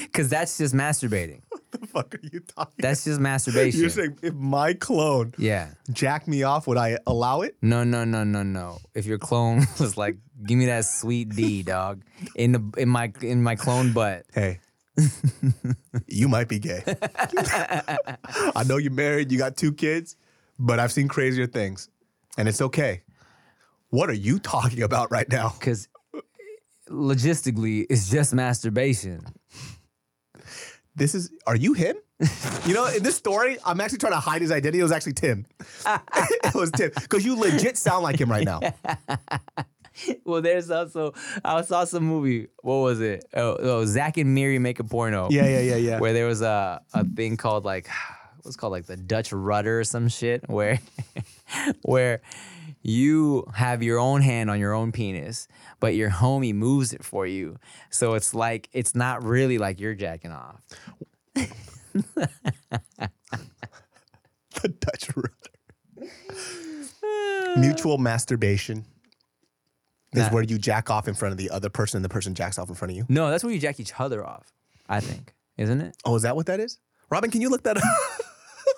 [0.04, 1.42] Because that's just masturbating.
[1.88, 3.80] Fuck are you talking That's just masturbation.
[3.80, 5.70] You're saying if my clone yeah.
[5.92, 7.56] jack me off, would I allow it?
[7.62, 8.80] No, no, no, no, no.
[8.94, 12.04] If your clone was like, give me that sweet D, dog,
[12.36, 14.26] in the in my in my clone butt.
[14.34, 14.60] Hey,
[16.08, 16.84] you might be gay.
[16.86, 20.16] I know you're married, you got two kids,
[20.58, 21.90] but I've seen crazier things,
[22.38, 23.04] and it's okay.
[23.90, 25.54] What are you talking about right now?
[25.60, 25.88] Because
[26.90, 29.22] logistically, it's just masturbation.
[31.00, 31.96] This is, are you him?
[32.66, 34.80] You know, in this story, I'm actually trying to hide his identity.
[34.80, 35.46] It was actually Tim.
[35.88, 36.92] it was Tim.
[36.94, 38.60] Because you legit sound like him right now.
[40.24, 42.48] Well, there's also I saw some movie.
[42.62, 43.26] What was it?
[43.34, 45.28] Oh, oh Zack and Miri make a porno.
[45.30, 46.00] Yeah, yeah, yeah, yeah.
[46.00, 47.90] Where there was a a thing called like
[48.44, 50.80] what's called like the Dutch rudder or some shit where
[51.82, 52.22] where
[52.82, 55.48] you have your own hand on your own penis,
[55.80, 57.58] but your homie moves it for you.
[57.90, 60.62] So it's like it's not really like you're jacking off.
[61.36, 61.50] the
[64.80, 66.10] Dutch rudder.
[67.60, 68.86] Mutual masturbation
[70.14, 70.30] is Nah.
[70.30, 72.70] where you jack off in front of the other person and the person jacks off
[72.70, 73.06] in front of you.
[73.10, 74.52] No, that's where you jack each other off.
[74.88, 75.96] I think, isn't it?
[76.06, 76.80] Oh, is that what that is?
[77.12, 77.84] Robyn, can you look that up?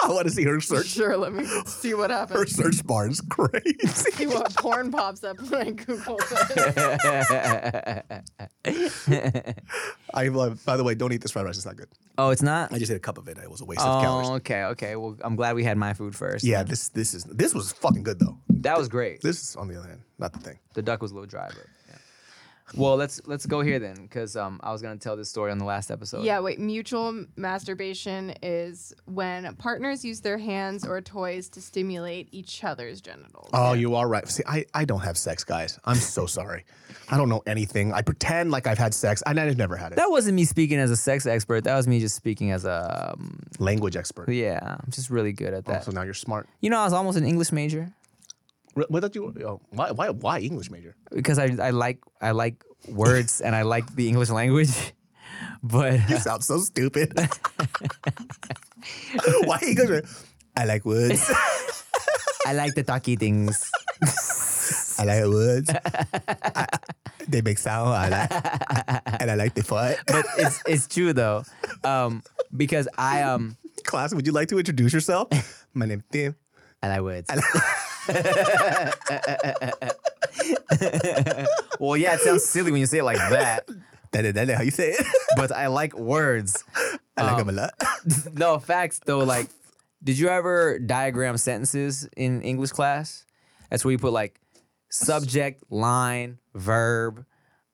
[0.04, 0.88] I want to see her search.
[0.88, 2.40] Sure, let me see what happens.
[2.40, 3.78] Her search bar is crazy.
[3.88, 7.42] See what porn pops up when I Google this.
[10.14, 10.64] I love.
[10.66, 11.58] By the way, don't eat this fried rice.
[11.58, 11.88] It's not good.
[12.18, 12.74] oh, it's not.
[12.74, 13.38] I just ate a cup of it.
[13.38, 14.30] It was a waste of oh, calories.
[14.30, 14.96] Oh, okay, okay.
[14.96, 16.44] Well, I'm glad we had my food first.
[16.44, 18.38] Yeah, this this is this was fucking good though.
[18.50, 19.22] that was great.
[19.22, 20.60] This is on the other hand, not the thing.
[20.74, 21.64] The duck was a little dry, but yeah.
[22.76, 25.58] Well, let's let's go here then, because um, I was gonna tell this story on
[25.58, 26.24] the last episode.
[26.24, 26.60] Yeah, wait.
[26.60, 33.50] Mutual masturbation is when partners use their hands or toys to stimulate each other's genitals.
[33.54, 34.28] Oh, you are right.
[34.28, 35.80] See, I, I don't have sex, guys.
[35.86, 36.66] I'm so sorry.
[37.10, 37.92] I don't know anything.
[37.94, 39.96] I pretend like I've had sex, and I've never had it.
[39.98, 41.66] That wasn't me speaking as a sex expert.
[41.66, 44.30] That was me just speaking as a um, Language expert.
[44.30, 44.60] yeah.
[44.80, 45.84] I'm just really good at Oh, that.
[45.84, 46.48] so now you're smart.
[46.62, 47.92] You know, I was almost an English major Re-
[48.74, 49.34] What did you?
[49.46, 50.96] Oh, why why why English major?
[51.14, 54.94] because I I like I like words and I like the English language,
[55.64, 57.14] but You sound so stupid.
[59.46, 59.90] why English?
[59.90, 60.08] major?
[60.56, 61.32] I like words.
[62.46, 63.70] I like the talky things.
[65.00, 65.70] I like words.
[65.72, 66.68] I-
[67.28, 67.90] they make sound.
[67.94, 69.98] I like, and I like the foot.
[70.08, 71.44] But it's it's true though,
[71.84, 72.24] um,
[72.56, 75.28] because I um Class, would you like to introduce yourself?
[75.74, 76.36] My name's Tim.
[76.82, 77.30] And I like words.
[81.80, 83.68] well, yeah, it sounds silly when you say it like that,
[84.12, 85.06] That is that is how you say it.
[85.36, 86.64] but I like words.
[87.18, 87.74] I like Um, them a lot.
[88.34, 89.20] no facts though.
[89.20, 89.48] Like,
[90.04, 93.26] did you ever diagram sentences in English class?
[93.70, 94.40] That's where you put like
[94.90, 97.26] subject, line, verb.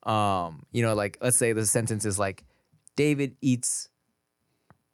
[0.03, 2.43] Um, you know, like let's say the sentence is like
[2.95, 3.89] David eats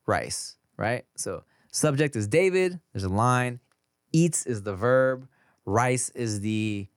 [0.05, 1.05] rice, right?
[1.15, 2.79] So subject is David.
[2.93, 3.59] There's a line.
[4.13, 5.27] Eats is the verb.
[5.65, 6.87] Rice is the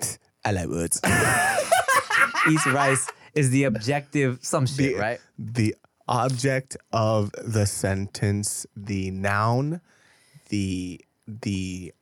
[0.44, 1.00] I like words.
[2.50, 5.20] eats rice is the objective some shit, The- right?
[5.38, 5.74] the
[6.06, 9.80] object of the sentence, the noun,
[10.50, 11.92] the the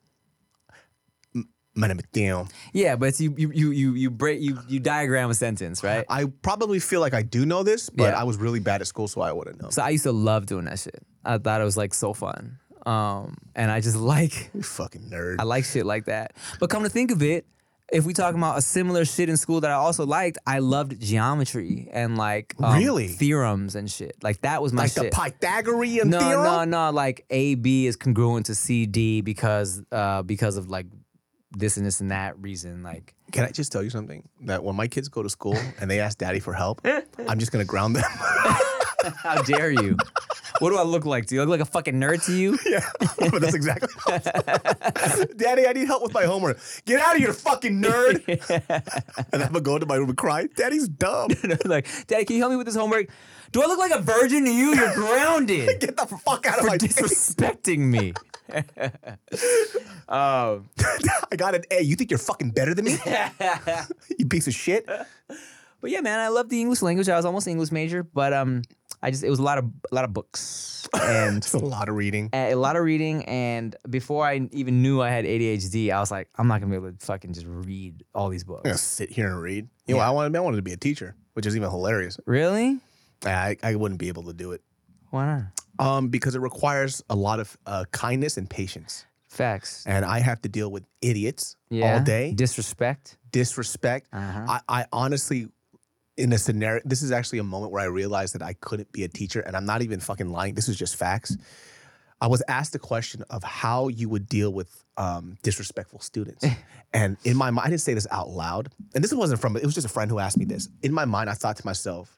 [1.74, 2.48] my name is Tim.
[2.74, 6.04] Yeah, but you you you you you break you you diagram a sentence, right?
[6.08, 8.20] I probably feel like I do know this, but Yeah.
[8.20, 9.70] I was really bad at school, so I wouldn't know.
[9.70, 11.02] So I used to love doing that shit.
[11.24, 12.58] I thought it was like so fun.
[12.86, 15.36] Um, and I just like You fucking nerd.
[15.38, 16.32] I like shit like that.
[16.60, 17.46] But come to think of it,
[17.92, 20.98] if we talking about a similar shit in school that I also liked, I loved
[20.98, 23.06] geometry and like um, Really?
[23.08, 24.16] theorems and shit.
[24.22, 25.12] Like that was my shit.
[25.12, 25.38] like the.
[25.40, 26.70] Pythagorean no, theorem.
[26.70, 26.90] no, no.
[26.90, 30.86] Like A B is congruent to C D because uh because of like
[31.52, 32.82] this and this and that reason.
[32.82, 34.26] Like Can I just tell you something?
[34.46, 36.80] That when my kids go to school and they ask daddy for help,
[37.28, 38.04] I'm just gonna ground them.
[39.16, 39.96] how dare you?
[40.58, 41.26] What do I look like?
[41.26, 42.58] Do you look like a fucking nerd to you?
[42.66, 42.88] yeah,
[43.30, 43.88] but that's exactly.
[45.36, 46.60] daddy, I need help with my homework.
[46.84, 48.22] Get out of here, fucking nerd!
[49.32, 50.46] and I'm gonna go into my room and cry.
[50.54, 51.30] Daddy's dumb.
[51.64, 53.08] like, Daddy, can you help me with this homework?
[53.50, 54.74] Do I look like a virgin to you?
[54.74, 58.14] You're grounded Get the fuck out of my disrespecting me.
[60.08, 60.68] um,
[61.30, 61.82] I got an A.
[61.82, 62.98] You think you're fucking better than me?
[64.18, 64.86] you piece of shit.
[64.86, 67.08] but yeah, man, I love the English language.
[67.08, 68.62] I was almost an English major, but um,
[69.02, 71.88] I just it was a lot of a lot of books and It's a lot
[71.88, 72.30] of reading.
[72.32, 73.24] a lot of reading.
[73.24, 76.76] And before I even knew I had ADHD, I was like, I'm not gonna be
[76.76, 78.62] able to fucking just read all these books.
[78.64, 79.68] I'm gonna sit here and read.
[79.86, 82.18] You know, I wanted, I wanted to be a teacher, which is even hilarious.
[82.26, 82.78] Really?
[83.24, 84.62] I, I wouldn't be able to do it.
[85.10, 85.42] Why not?
[85.86, 89.04] Um, because it requires a lot of uh, kindness and patience.
[89.28, 89.84] Facts.
[89.86, 91.94] And I have to deal with idiots Yeah.
[91.94, 93.16] all day, Disrespect.
[93.30, 94.08] disrespect.
[94.12, 94.58] Uh-huh.
[94.68, 95.48] I, I honestly,
[96.16, 99.04] in a scenario, this is actually a moment where I realized that I couldn't be
[99.04, 100.54] a teacher, and I'm not even fucking lying.
[100.54, 101.36] This is just facts.
[102.20, 106.46] I was asked the question of how you would deal with um, disrespectful students.
[106.92, 108.68] and in my mind, I didn't say this out loud.
[108.94, 110.68] And this wasn't from, it was just a friend who asked me this.
[110.82, 112.16] In my mind, I thought to myself,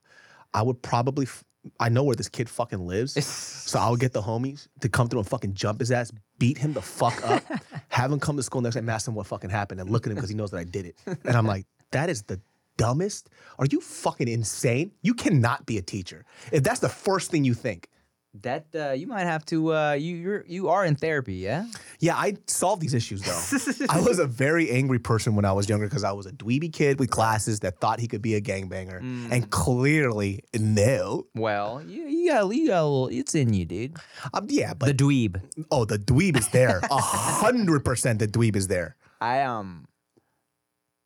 [0.52, 1.42] I would probably, f-
[1.80, 3.24] I know where this kid fucking lives.
[3.26, 6.74] so I'll get the homies to come through and fucking jump his ass, beat him
[6.74, 7.42] the fuck up,
[7.88, 10.06] have him come to school next day and ask him what fucking happened and look
[10.06, 10.96] at him because he knows that I did it.
[11.06, 12.38] And I'm like, that is the
[12.76, 13.30] dumbest.
[13.58, 14.92] Are you fucking insane?
[15.02, 16.24] You cannot be a teacher.
[16.52, 17.88] If that's the first thing you think.
[18.42, 19.72] That uh, you might have to.
[19.72, 21.66] Uh, you you're you are in therapy, yeah.
[22.00, 23.86] Yeah, I solved these issues though.
[23.88, 26.72] I was a very angry person when I was younger because I was a dweeby
[26.72, 28.98] kid with glasses that thought he could be a gangbanger,
[29.30, 31.28] and clearly no.
[31.36, 33.06] Well, you you got you got a little.
[33.06, 33.98] It's in you, dude.
[34.32, 35.40] Um, yeah, but The dweeb.
[35.70, 36.80] oh, the dweeb is there.
[36.90, 38.96] A hundred percent, the dweeb is there.
[39.20, 39.86] I um,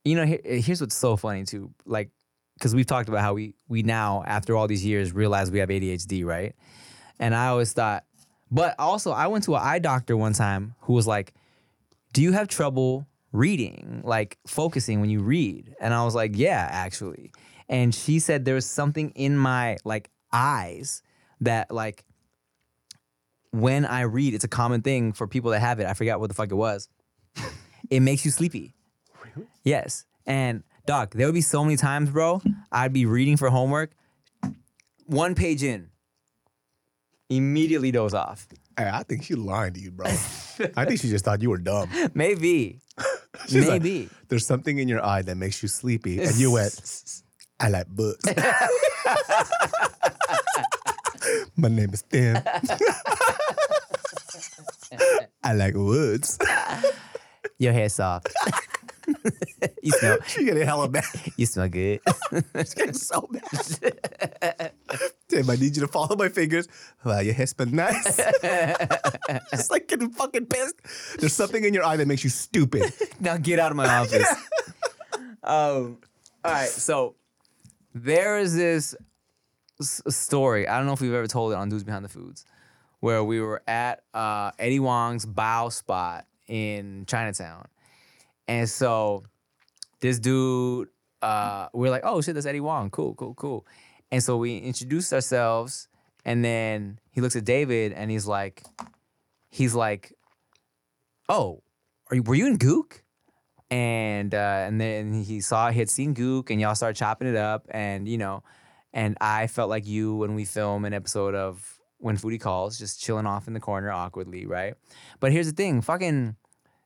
[0.08, 1.72] you know, here, here's what's so funny too.
[1.84, 2.10] Like,
[2.54, 5.68] because we've talked about how we we now after all these years realize we have
[5.68, 6.54] ADHD, right?
[7.20, 8.04] And I always thought
[8.50, 11.34] But also, I went to an eye doctor one time who was like,
[12.12, 16.66] "Do you have trouble reading, like focusing when you read?" And I was like, "Yeah,
[16.70, 17.32] actually."
[17.68, 21.02] And she said there was something in my like eyes
[21.42, 22.04] that like
[23.50, 25.86] when I read, it's a common thing for people that have it.
[25.86, 26.88] I forgot what the fuck it was.
[27.90, 28.74] it makes you sleepy.
[29.34, 29.48] Really?
[29.64, 30.04] Yes.
[30.26, 32.40] And doc, there would be so many times, bro.
[32.70, 33.92] I'd be reading for homework,
[35.06, 35.88] one page in,
[37.30, 38.46] immediately doze off.
[38.76, 40.06] Hey, I think she lying to you, bro.
[40.06, 41.90] I think she just thought you were dumb.
[42.14, 42.80] Maybe.
[43.48, 44.08] She's like, Maybe.
[44.28, 47.22] There's something in your eye that makes you sleepy, and you went.
[47.60, 48.24] I like books.
[51.56, 52.40] My name is Tim.
[55.42, 56.38] I like woods.
[57.58, 58.28] Your hair's soft.
[59.82, 60.18] you smell.
[60.26, 61.04] She getting hella mad.
[61.36, 62.00] You smell good.
[62.56, 64.72] She's getting so mad.
[65.28, 66.68] Tim, I need you to follow my fingers.
[67.04, 68.20] Wow, your hair smells nice.
[69.52, 70.74] It's like getting fucking pissed.
[71.18, 72.92] There's something in your eye that makes you stupid.
[73.20, 74.26] now get out of my office.
[75.42, 75.98] um,
[76.44, 77.14] all right, so
[77.94, 78.94] there is this
[79.80, 80.66] s- story.
[80.68, 82.44] I don't know if we've ever told it on Dudes Behind the Foods,
[83.00, 87.66] where we were at uh, Eddie Huang's bao spot in Chinatown,
[88.48, 89.22] and so
[90.00, 90.88] this dude,
[91.22, 92.90] uh, we're like, oh shit, that's Eddie Huang.
[92.90, 93.66] Cool, cool, cool.
[94.10, 95.88] And so we introduced ourselves,
[96.24, 98.64] and then he looks at David, and he's like,
[99.50, 100.12] he's like,
[101.28, 101.62] oh,
[102.10, 103.02] are you, were you in Gook?
[103.70, 107.36] and uh, and then he saw he had seen Gook, and y'all started chopping it
[107.36, 108.42] up, and you know,
[108.92, 113.00] and I felt like you when we film an episode of When Foodie Calls, just
[113.00, 114.74] chilling off in the corner awkwardly, right?
[115.20, 116.36] But here's the thing, fucking,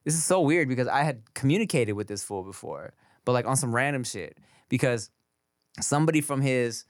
[0.04, 2.94] this is so weird because I had communicated with this fool before,
[3.24, 4.38] but like on some random shit
[4.68, 5.10] because
[5.80, 6.84] somebody from his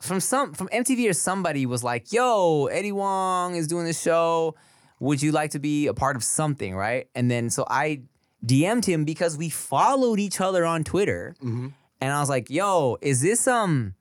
[0.00, 4.54] from some from MTV or somebody was like, "Yo, Eddie Huang is doing this show.
[5.00, 7.08] Would you like to be a part of something?" Right?
[7.14, 8.02] And then so I
[8.44, 13.20] DM'd him because we followed each other on Twitter, and I was like, "Yo, is
[13.22, 13.94] this um."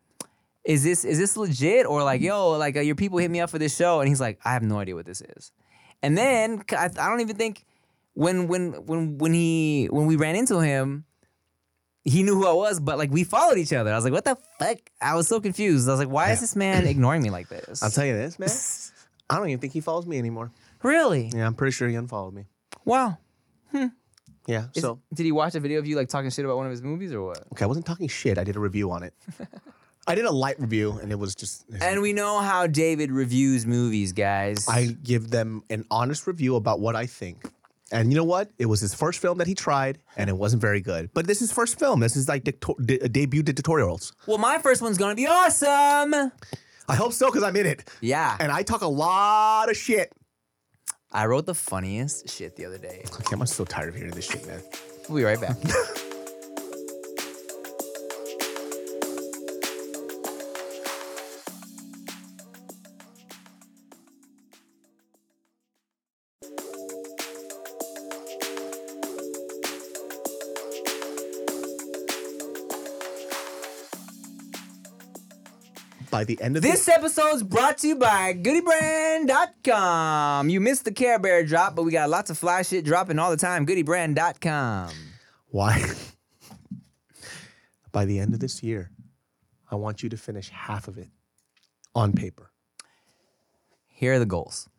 [0.66, 3.52] Is this is this legit or like yo like uh, your people hit me up
[3.52, 5.52] for this show and he's like I have no idea what this is,
[6.02, 7.68] and then I don't even think
[8.16, 11.06] when when when when he when we ran into him
[12.06, 13.92] he knew who I was, but like we followed each other.
[13.92, 14.78] I was like, what the fuck?
[15.02, 15.90] I was so confused.
[15.90, 17.82] I was like, why is this man ignoring me like this?
[17.82, 18.50] I'll tell you this, man.
[19.30, 20.52] I don't even think he follows me anymore.
[20.84, 21.32] Really?
[21.34, 22.46] Yeah, I'm pretty sure he unfollowed me.
[22.86, 23.18] Wow.
[23.72, 23.88] Hmm.
[24.46, 24.68] Yeah.
[24.76, 26.72] Is- so did he watch a video of you like talking shit about one of
[26.72, 27.40] his movies or what?
[27.54, 28.38] okay, I wasn't talking shit.
[28.38, 29.16] I did a review on it.
[30.08, 31.66] I did a light review, and it was just.
[31.82, 34.68] And we know how David reviews movies, guys.
[34.70, 37.52] I give them an honest review about what I think.
[37.92, 38.50] And you know what?
[38.58, 41.12] It was his first film that he tried, and it wasn't very good.
[41.14, 42.00] But this is his first film.
[42.00, 44.12] This is like dicto- de- uh, debut dictatorials.
[44.28, 46.32] well, my first one's gonna be awesome.
[46.88, 47.90] I hope so because I'm in it.
[48.02, 48.36] Yeah.
[48.40, 50.12] And I talk a lot of shit.
[51.12, 53.04] I wrote the funniest shit the other day.
[53.06, 54.62] Okay, I'm so tired of hearing this shit, man.
[55.08, 55.56] We'll be right back.
[76.16, 80.48] By the end of This episode's brought to you by GoodyBrand.com.
[80.48, 83.32] You missed the Care Bear drop, but we got lots of fly shit dropping all
[83.32, 83.66] the time.
[83.66, 84.92] GoodyBrand.com.
[85.50, 85.84] Why?
[87.92, 88.92] By the end of this year,
[89.70, 91.10] I want you to finish half of it
[91.94, 92.50] on paper.
[93.90, 94.70] Here are the goals.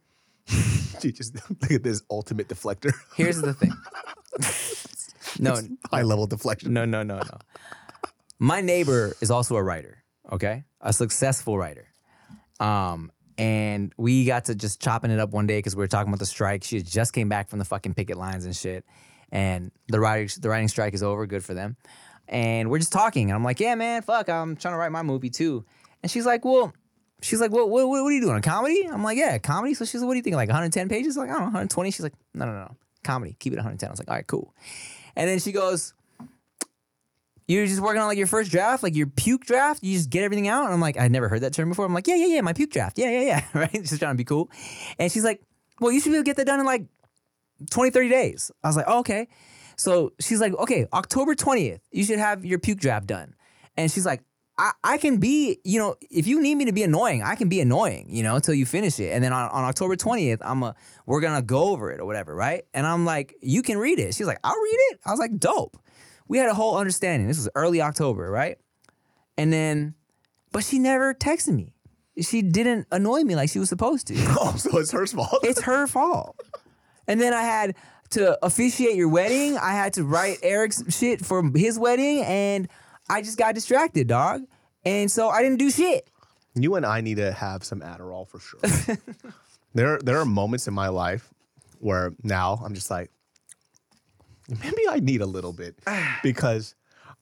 [1.03, 2.95] You just look at this ultimate deflector.
[3.15, 3.75] Here's the thing.
[5.39, 5.61] no,
[5.91, 6.73] High level deflection.
[6.73, 7.39] no, no, no, no.
[8.39, 10.03] My neighbor is also a writer,
[10.33, 10.65] okay?
[10.81, 11.89] A successful writer.
[12.61, 16.09] Um, and we got to just chopping it up one day because we were talking
[16.09, 16.65] about the strike.
[16.65, 18.85] She just came back from the fucking picket lines and shit.
[19.31, 21.77] And the writing the writing strike is over, good for them.
[22.29, 23.31] And we're just talking.
[23.31, 25.65] And I'm like, yeah, man, fuck, I'm trying to write my movie too.
[26.03, 26.73] And she's like, well,
[27.23, 28.37] she's like, what, what, what are you doing?
[28.37, 28.89] A comedy?
[28.91, 29.75] I'm like, yeah, comedy.
[29.75, 30.37] So she's like, what do you think?
[30.37, 31.17] Like 110 pages?
[31.17, 31.91] Like, I don't know, 120.
[31.91, 33.37] She's like, no, no, no, comedy.
[33.39, 33.89] Keep it 110.
[33.89, 34.55] I was like, all right, cool.
[35.15, 35.95] And then she goes,
[37.49, 39.83] you're just working on like your first draft, like your puke draft.
[39.83, 40.65] You just get everything out.
[40.65, 41.85] And I'm like, I'd never heard that term before.
[41.85, 42.99] I'm like, yeah, yeah, yeah, my puke draft.
[42.99, 43.45] Yeah, yeah, yeah.
[43.55, 43.73] Right?
[43.73, 44.51] Just trying to be cool.
[44.99, 45.43] And she's like,
[45.81, 46.87] well, you should be able to get that done in like
[47.71, 48.51] 20, 30 days.
[48.65, 49.29] I was like, oh, okay.
[49.77, 53.35] So she's like, okay, October 20th, you should have your puke draft done.
[53.77, 54.23] And she's like,
[54.59, 57.51] I, I can be, you know, if you need me to be annoying, I can
[57.51, 59.13] be annoying, you know, until you finish it.
[59.13, 60.75] And then on, on October 20th, I'm a,
[61.05, 62.65] we're gonna go over it or whatever, right?
[62.73, 64.15] And I'm like, you can read it.
[64.15, 65.01] She's like, I'll read it.
[65.05, 65.77] I was like, dope.
[66.29, 67.29] We had a whole understanding.
[67.29, 68.59] This was early October, right?
[69.39, 69.95] And then,
[70.53, 71.73] but she never texted me.
[72.21, 74.15] she didn't annoy me like she was supposed to.
[74.39, 75.41] Oh, so it's her fault.
[75.43, 76.41] it's her fault.
[77.07, 77.75] And then I had
[78.11, 79.57] to officiate your wedding.
[79.57, 82.69] I had to write Eric's shit for his wedding, and
[83.09, 84.43] I just got distracted, dog.
[84.85, 86.09] And so I didn't do shit.
[86.55, 88.61] You and I need to have some Adderall for sure.
[89.75, 91.29] there, there are moments in my life
[91.81, 93.11] where now I'm just like,
[94.63, 95.79] maybe I need a little bit
[96.23, 96.75] because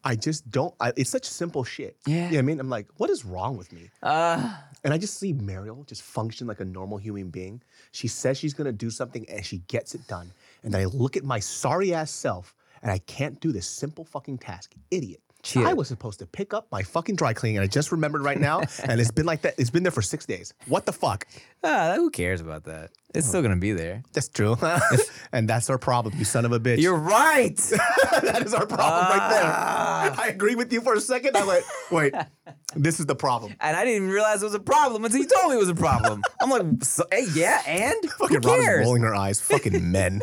[0.04, 0.74] I just don't.
[0.80, 1.96] I, it's such simple shit.
[2.06, 2.14] Yeah.
[2.14, 2.60] You know what I mean?
[2.60, 3.90] I'm like, what is wrong with me?
[4.02, 4.54] Uh,
[4.84, 7.62] And I just see Mariel just function like a normal human being.
[7.92, 10.30] She says she's gonna do something and she gets it done.
[10.62, 14.38] And I look at my sorry ass self and I can't do this simple fucking
[14.38, 14.74] task.
[14.90, 15.20] Idiot.
[15.44, 15.66] Chill.
[15.66, 18.40] I was supposed to pick up my fucking dry cleaning and I just remembered right
[18.40, 18.62] now.
[18.82, 19.54] and it's been like that.
[19.58, 20.54] It's been there for six days.
[20.66, 21.26] What the fuck?
[21.64, 22.90] ah, who cares about that?
[23.14, 24.02] It's still gonna be there.
[24.12, 24.56] That's true.
[25.32, 26.80] and that's our problem, you son of a bitch.
[26.80, 27.56] You're right.
[28.22, 29.44] that is our problem right there.
[29.44, 31.36] I agree with you for a second.
[31.36, 32.14] I went, wait,
[32.74, 33.54] this is the problem.
[33.60, 35.68] and I didn't even realize it was a problem until you told me it was
[35.68, 36.22] a problem.
[36.40, 38.84] I'm like, so, hey, yeah, and Fucking who cares?
[38.84, 39.40] rolling her eyes.
[39.40, 40.20] Fucking men.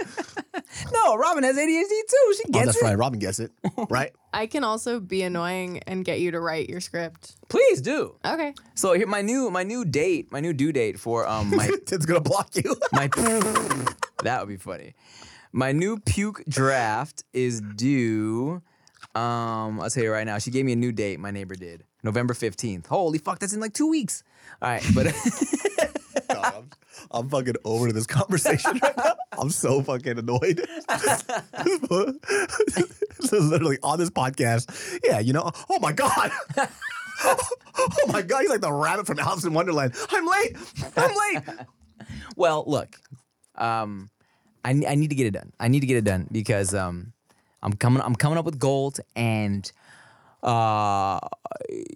[0.93, 2.33] No, Robyn has ADHD too.
[2.37, 2.55] She gets it.
[2.55, 2.83] oh, that's it.
[2.83, 2.97] right.
[2.97, 3.51] Robyn gets it.
[3.89, 4.11] Right?
[4.33, 7.35] I can also be annoying and get you to write your script.
[7.49, 8.15] Please do.
[8.25, 8.53] Okay.
[8.75, 12.05] So here, my new my new date, my new due date for um my It's
[12.05, 12.75] gonna block you.
[12.93, 13.07] my
[14.23, 14.93] that would be funny.
[15.51, 18.61] My new puke draft is due.
[19.15, 20.37] Um, I'll tell you right now.
[20.37, 21.19] She gave me a new date.
[21.19, 22.87] My neighbor did November fifteenth.
[22.87, 24.23] Holy fuck, that's in like two weeks.
[24.61, 25.89] All right, but God,
[27.11, 29.13] I'm, fucking over this conversation right now.
[29.37, 30.67] I'm so fucking annoyed.
[30.87, 31.23] this
[33.33, 34.99] is literally on this podcast.
[35.05, 36.31] Yeah, you know, oh my God.
[37.23, 39.93] oh my God, he's like the rabbit from Alice in Wonderland.
[40.09, 40.55] I'm late.
[40.97, 41.43] I'm late.
[42.35, 42.95] well, look,
[43.55, 44.09] um,
[44.63, 45.51] I I need to get it done.
[45.59, 47.13] I need to get it done because um,
[47.61, 49.71] I'm coming I'm coming up with gold and
[50.43, 51.19] uh,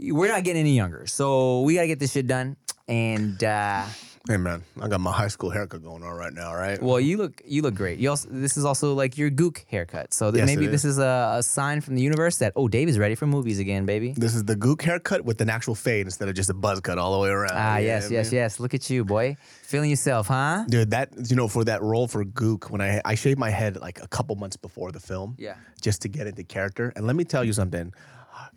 [0.01, 2.57] we're not getting any younger, so we gotta get this shit done.
[2.87, 3.85] And uh,
[4.27, 6.81] Hey man, I got my high school haircut going on right now, right?
[6.81, 7.99] Well, you look you look great.
[7.99, 10.15] You also this is also like your gook haircut.
[10.15, 12.89] So Yes, maybe it this is a, a sign from the universe that oh, Dave
[12.89, 14.15] is ready for movies again, baby.
[14.17, 16.97] This is the gook haircut with an actual fade instead of just a buzz cut
[16.97, 17.51] all the way around.
[17.53, 18.35] Ah, You yes, I yes, mean?
[18.39, 18.59] yes.
[18.59, 20.65] Look at you, boy, feeling yourself, huh?
[20.67, 23.77] Dude, that you know, for that role for Gook, when I I shaved my head
[23.77, 25.53] like a couple months before the film, Yeah.
[25.81, 26.91] just to get into character.
[26.95, 27.93] And let me tell you something,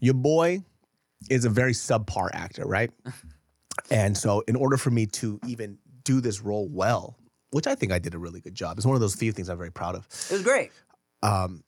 [0.01, 0.62] your boy
[1.29, 2.91] is a very subpar actor, right?
[3.91, 7.16] and so, in order for me to even do this role well,
[7.51, 9.49] which I think I did a really good job, it's one of those few things
[9.49, 10.07] I'm very proud of.
[10.31, 10.70] It was great.
[11.22, 11.62] Um,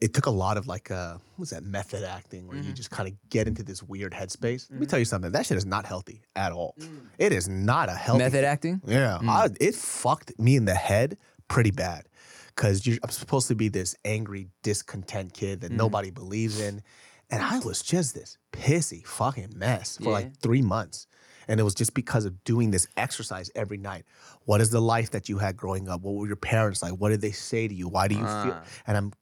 [0.00, 2.74] it took a lot of like uh, what's that method acting where you mm-hmm.
[2.74, 4.70] just kind of get into this weird headspace.
[4.70, 5.00] Let me tell mm-hmm.
[5.00, 6.74] you something, that shit is not healthy at all.
[6.78, 7.06] Mm.
[7.18, 8.80] It is not a healthy Method acting.
[8.86, 9.28] yeah, mm.
[9.28, 11.16] I, it fucked me in the head
[11.48, 12.08] pretty bad
[12.48, 15.76] because I'm supposed to be this angry, discontent kid that mm-hmm.
[15.76, 16.82] nobody believes in,
[17.30, 20.10] and I was just this pissy fucking mess for Yeah.
[20.10, 21.06] like three months.
[21.48, 24.04] And it was just because of doing this exercise every night.
[24.44, 26.02] What is the life that you had growing up?
[26.02, 26.92] What were your parents like?
[26.92, 27.88] What did they say to you?
[27.88, 28.54] Why do you feel?
[28.54, 28.62] Ah.
[28.86, 29.12] And I'm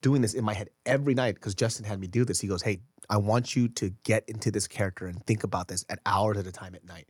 [0.00, 2.40] doing this in my head every night because Justin had me do this.
[2.40, 2.80] He goes, Hey,
[3.10, 6.46] I want you to get into this character and think about this at hours at
[6.46, 7.08] a time at night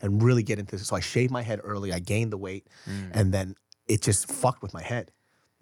[0.00, 0.86] and really get into this.
[0.86, 1.92] So I shaved my head early.
[1.92, 3.10] I gained the weight, mm.
[3.12, 3.54] and then
[3.88, 5.10] it just fucked with my head.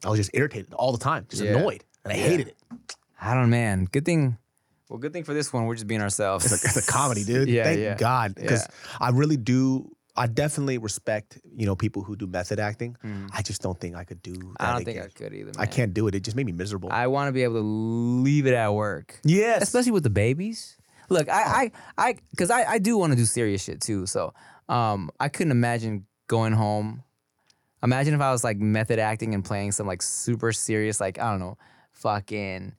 [0.05, 1.57] I was just irritated all the time, just Yeah.
[1.57, 2.57] annoyed, and I hated it.
[3.21, 3.87] I don't know, man.
[3.91, 4.39] Good thing.
[4.89, 6.51] Well, good thing for this one, we're just being ourselves.
[6.51, 7.49] It's a, it's a comedy, dude.
[7.59, 7.95] Yeah, Thank yeah.
[7.97, 8.67] God, because
[9.01, 9.91] I really do.
[10.17, 12.97] I definitely respect you know people who do method acting.
[13.33, 14.33] I just don't think I could do.
[14.33, 14.55] That Mm.
[14.59, 14.99] I don't think.
[15.01, 15.53] I could either.
[15.53, 15.55] Man.
[15.59, 16.15] I can't do it.
[16.15, 16.89] It just made me miserable.
[16.91, 19.21] I want to be able to leave it at work.
[19.25, 20.77] yes, especially with the babies.
[21.11, 24.05] Look, I, I, I, because I, I do want to do serious shit too.
[24.07, 24.35] So,
[24.69, 27.03] um, I couldn't imagine going home.
[27.83, 31.31] Imagine if I was like method acting and playing some like super serious, like I
[31.31, 31.57] don't know,
[31.93, 32.75] fucking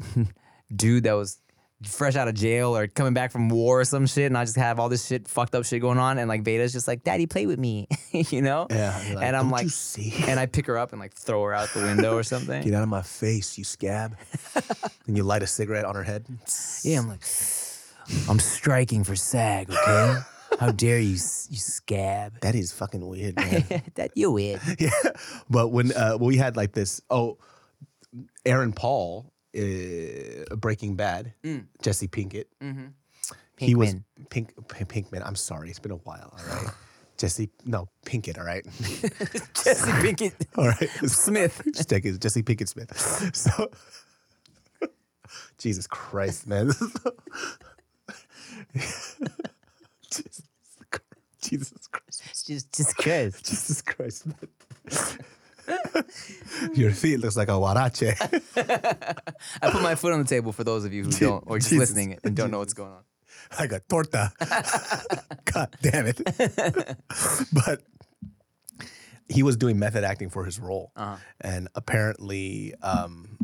[0.74, 1.39] dude that was
[1.84, 4.56] fresh out of jail or coming back from war or some shit, and I just
[4.56, 7.26] have all this shit, fucked up shit going on, and like Beta's just like, "Daddy,
[7.26, 8.66] play with me," you know?
[8.70, 10.14] Yeah, like, and I'm "Don't like, you see?
[10.26, 12.62] and I pick her up and like throw her out the window or something.
[12.62, 14.16] Get out of my face, you scab!
[15.06, 16.26] and you light a cigarette on her head.
[16.82, 17.24] Yeah, I'm like,
[18.28, 20.18] I'm striking for SAG, okay?
[20.58, 22.40] How dare you, you scab?
[22.40, 23.64] That is fucking weird, man.
[23.94, 24.60] that you weird.
[24.78, 24.90] yeah.
[25.48, 27.38] But when uh, we had like this, oh,
[28.44, 31.34] Aaron Paul, uh, Breaking Bad,
[31.82, 32.44] Jesse Pinkett.
[33.58, 33.94] He was
[34.30, 35.22] Pink P- Pinkman.
[35.26, 36.32] I'm sorry, it's been a while.
[36.32, 36.72] All right,
[37.18, 37.50] Jesse.
[37.66, 38.38] No, Pinkett.
[38.38, 38.64] All right,
[39.54, 40.88] Jesse Pinkett all right.
[41.06, 41.60] Smith.
[41.74, 42.96] Just take it, Jesse Pinkett Smith.
[43.36, 43.70] So,
[45.58, 46.70] Jesus Christ, man.
[50.10, 50.42] Jesus,
[50.90, 51.12] Christ.
[51.42, 52.46] Jesus Christ.
[52.46, 53.40] Just, just cause.
[53.42, 54.36] Jesus Christ, man.
[56.74, 58.16] Your feet looks like a huarache.
[59.62, 61.70] I put my foot on the table for those of you who don't, or just
[61.70, 61.90] Jesus.
[61.90, 63.02] listening and don't know what's going on.
[63.58, 64.32] like a torta.
[65.44, 66.20] God damn it.
[67.52, 67.82] but
[69.28, 70.92] he was doing method acting for his role.
[70.96, 71.16] Uh-huh.
[71.40, 73.38] And apparently, um,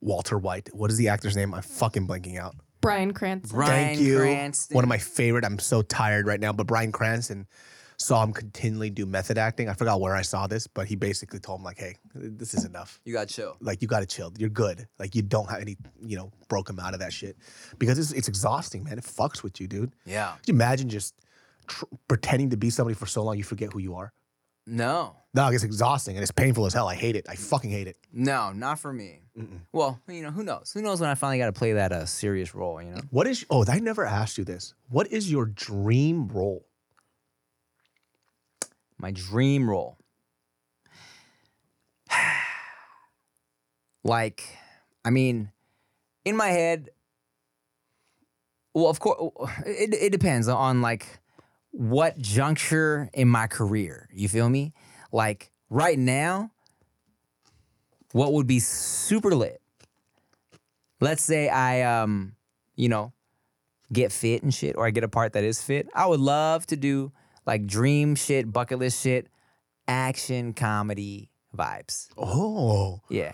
[0.00, 1.54] Walter White, what is the actor's name?
[1.54, 2.56] I'm fucking blanking out.
[2.80, 3.56] Bryan Cranston.
[3.56, 4.18] Bryan Thank you.
[4.18, 4.74] Cranston.
[4.74, 5.44] One of my favorite.
[5.44, 7.46] I'm so tired right now, but Bryan Cranston
[8.00, 9.68] saw him continually do method acting.
[9.68, 12.64] I forgot where I saw this, but he basically told him like, "Hey, this is
[12.64, 13.00] enough.
[13.04, 13.56] You got chill.
[13.60, 14.32] Like you got to chill.
[14.38, 14.88] You're good.
[14.98, 17.36] Like you don't have any, you know, broke him out of that shit
[17.78, 18.98] because it's, it's exhausting, man.
[18.98, 19.92] It fucks with you, dude.
[20.06, 20.32] Yeah.
[20.38, 21.14] Could you imagine just
[21.66, 24.12] tr- pretending to be somebody for so long you forget who you are?
[24.66, 25.16] No.
[25.34, 26.88] No, it's exhausting and it's painful as hell.
[26.88, 27.26] I hate it.
[27.28, 27.96] I fucking hate it.
[28.12, 29.20] No, not for me.
[29.72, 30.72] Well, you know, who knows?
[30.74, 33.00] Who knows when I finally got to play that uh, serious role, you know?
[33.10, 33.46] What is?
[33.48, 34.74] Oh, I never asked you this.
[34.88, 36.66] What is your dream role?
[39.00, 39.96] My dream role.
[44.04, 44.42] like,
[45.04, 45.50] I mean,
[46.24, 46.90] in my head,
[48.74, 49.32] well, of course,
[49.66, 51.20] it, it depends on like
[51.70, 54.08] what juncture in my career.
[54.12, 54.74] You feel me?
[55.12, 56.50] Like right now,
[58.12, 59.62] what would be super lit?
[61.00, 62.34] Let's say I, um,
[62.76, 63.14] you know,
[63.92, 65.88] get fit and shit, or I get a part that is fit.
[65.94, 67.12] I would love to do
[67.46, 69.28] like dream shit, bucket list shit,
[69.88, 72.08] action comedy vibes.
[72.16, 73.32] Oh, Yeah.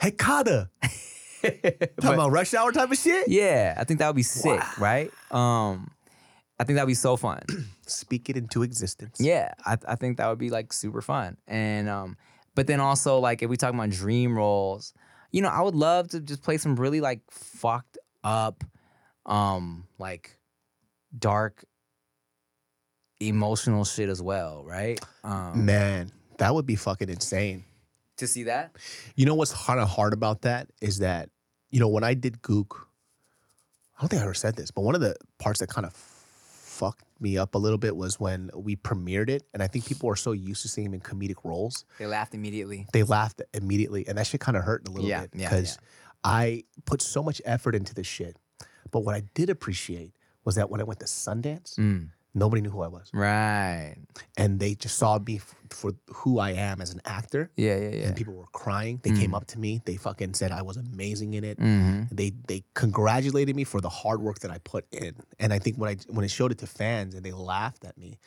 [0.00, 0.70] hey, Kada.
[1.42, 3.28] Talking about rush hour type of shit?
[3.28, 5.10] Yeah, I think that would be sick, right?
[5.30, 5.90] Um,
[6.58, 7.42] I think that'd be so fun.
[7.86, 9.18] Speak it into existence.
[9.20, 11.36] Yeah, I, I think that would be like super fun.
[11.46, 12.16] And um,
[12.56, 14.92] but then also like if we talk about dream roles,
[15.30, 18.64] you know, I would love to just play some really like fucked up,
[19.26, 20.36] um, like
[21.16, 21.64] dark,
[23.20, 25.00] emotional shit as well, right?
[25.24, 27.64] Um, Man, that would be fucking insane.
[28.18, 28.74] to see that,
[29.16, 31.30] You know what's kind of hard about that is that,
[31.70, 32.76] you know, when I did Gook,
[33.96, 35.92] I don't think I ever said this, but one of the parts that kind of
[35.92, 39.42] fucked me up a little bit was when we premiered it.
[39.52, 42.34] And I think people are so used to seeing him in comedic roles, they laughed
[42.34, 42.86] immediately.
[42.92, 44.06] they laughed immediately.
[44.06, 45.78] And that shit kind of hurt a little Yeah, bit yeah, because
[46.22, 48.36] I put so much effort into this shit.
[48.92, 50.12] But what I did appreciate
[50.44, 53.10] was that when I went to Sundance, Mm, nobody knew who I was.
[53.12, 53.96] right.
[54.36, 57.50] And they just saw me f- for who I am as an actor.
[57.56, 58.06] Yeah, yeah, yeah.
[58.06, 59.00] And people were crying.
[59.02, 59.80] They came up to me.
[59.84, 61.58] They fucking said I was amazing in it.
[61.58, 65.14] hmm They they congratulated me for the hard work that I put in.
[65.38, 67.96] And I think when I when I showed it to fans and they laughed at
[67.98, 68.18] me,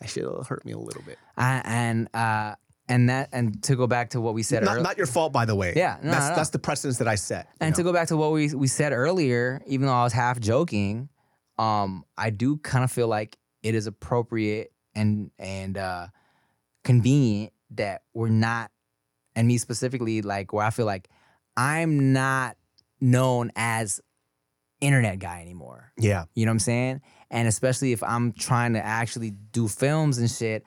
[0.00, 1.18] that shit hurt me a little bit.
[1.36, 2.54] I, and uh,
[2.88, 4.82] and that and to go back to what we said Not, earlier.
[4.84, 5.72] not your fault, by the way.
[5.74, 7.48] Yeah, no, that's no, that's the precedence that I set.
[7.60, 10.38] And to go back to what we we said earlier, even though I was half
[10.38, 11.08] joking,
[11.58, 16.08] um, I do kind of feel like it is appropriate and and uh,
[16.84, 18.70] convenient that we're not,
[19.34, 21.08] and me specifically, like where I feel like
[21.56, 22.56] I'm not
[23.00, 24.00] known as
[24.80, 25.92] internet guy anymore.
[25.98, 27.00] yeah, You know what I'm saying?
[27.30, 30.64] And especially if I'm trying to actually do films and shit,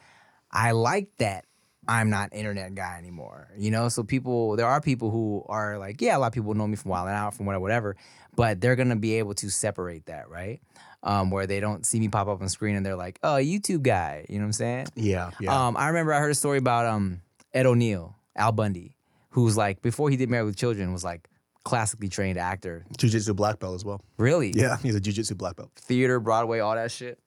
[0.51, 1.45] I like that
[1.89, 3.49] I'm not internet guy anymore.
[3.57, 6.53] You know, so people there are people who are like, yeah, a lot of people
[6.53, 7.95] know me from Wild and Out, from whatever, whatever,
[8.35, 10.61] but they're gonna be able to separate that, right?
[11.01, 13.81] Um, where they don't see me pop up on screen and they're like, oh, YouTube
[13.81, 14.25] guy.
[14.29, 14.87] You know what I'm saying?
[14.95, 15.67] yeah, yeah.
[15.67, 17.21] Um, I remember I heard a story about um
[17.53, 18.95] Ed O'Neill, Al Bundy,
[19.31, 21.27] who's like before he did Married with Children was like
[21.63, 22.85] classically trained actor.
[22.97, 24.01] Jiu-Jitsu black belt as well.
[24.17, 24.51] Really?
[24.55, 25.71] Yeah, he's a jiu-jitsu black belt.
[25.75, 27.19] theater, Broadway, all that shit.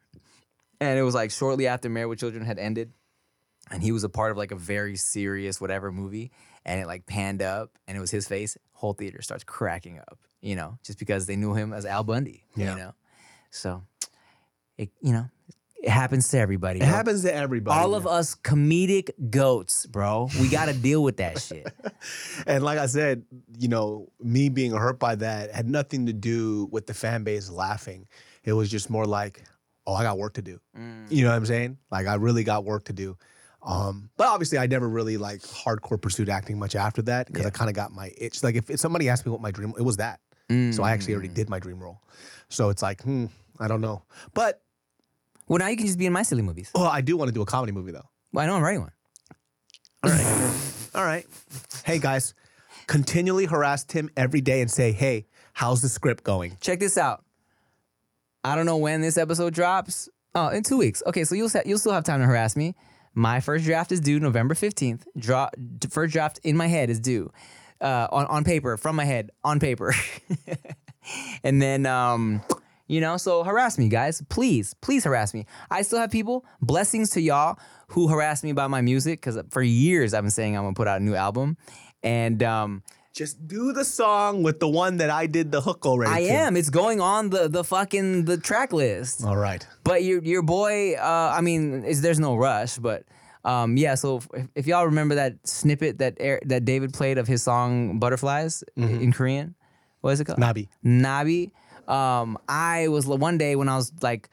[0.81, 2.93] And it was like shortly after Married with Children had ended,
[3.71, 6.31] and he was a part of like a very serious whatever movie,
[6.65, 8.57] and it like panned up, and it was his face.
[8.73, 12.45] Whole theater starts cracking up, you know, just because they knew him as Al Bundy,
[12.57, 12.73] Yeah.
[12.73, 12.95] you know.
[13.51, 13.85] So,
[14.77, 15.29] it you know,
[15.83, 16.79] it happens to everybody.
[16.81, 16.89] It bro.
[16.89, 17.79] happens to everybody.
[17.79, 20.29] All of us comedic goats, bro.
[20.41, 21.67] We got to deal with that shit.
[22.47, 23.23] And like I said,
[23.59, 27.49] you know, me being hurt by that had nothing to do with the fan base
[27.49, 28.09] laughing.
[28.43, 29.41] It was just more like,
[29.87, 30.59] oh, I got work to do.
[30.77, 31.07] Mm.
[31.11, 31.79] You know what I'm saying?
[31.91, 33.17] Like I really got work to do.
[33.65, 37.51] Um, but obviously, I never really like hardcore pursued acting much after that because I
[37.51, 38.43] kind of got my itch.
[38.43, 40.21] Like if, if somebody asked me what my dream, it was that.
[40.73, 42.03] So I actually already did my dream role.
[42.51, 43.27] So it's like, hmm,
[43.59, 44.03] I don't know.
[44.35, 44.61] But
[45.49, 46.71] Well, now you can just be in my silly movies.
[46.75, 48.05] well, I do want to do a comedy movie though.
[48.35, 48.93] Well, I know I'm writing one.
[50.05, 50.55] All right.
[50.95, 51.27] All right.
[51.87, 52.35] Hey guys,
[52.87, 56.59] continually harass Tim every day and say, hey, how's the script going?
[56.61, 57.25] check this out.
[58.45, 60.11] I don't know when this episode drops.
[60.35, 61.03] Oh, in two weeks.
[61.07, 62.75] Okay, so you'll you'll still have time to harass me.
[63.15, 65.07] My first draft is due November fifteenth.
[65.19, 65.51] Draw
[65.91, 67.31] first draft in my head is due
[67.83, 69.95] uh, on on paper from my head on paper,
[71.45, 72.43] and then um,
[72.87, 74.23] you know, so harass me, guys.
[74.29, 75.47] Please, please harass me.
[75.71, 76.45] I still have people.
[76.61, 77.59] Blessings to y'all
[77.89, 80.89] who harass me about my music because for years I've been saying I'm gonna put
[80.89, 81.57] out a new album,
[82.03, 82.83] and um,
[83.13, 86.11] Just do the song with the one that I did the hook already.
[86.11, 86.29] I to.
[86.29, 86.57] am.
[86.57, 89.23] It's going on the the fucking the track list.
[89.25, 89.67] All right.
[89.85, 93.05] But your your boy, uh, I mean, is there's no rush, but
[93.45, 93.97] um, yeah.
[93.97, 97.99] So if, if y'all remember that snippet that Air, that David played of his song
[97.99, 99.55] "Butterflies" in Korean,
[100.01, 100.39] what is it called?
[100.39, 100.69] Nabi.
[100.85, 101.51] Nabi.
[101.89, 104.31] Um, I was one day when I was like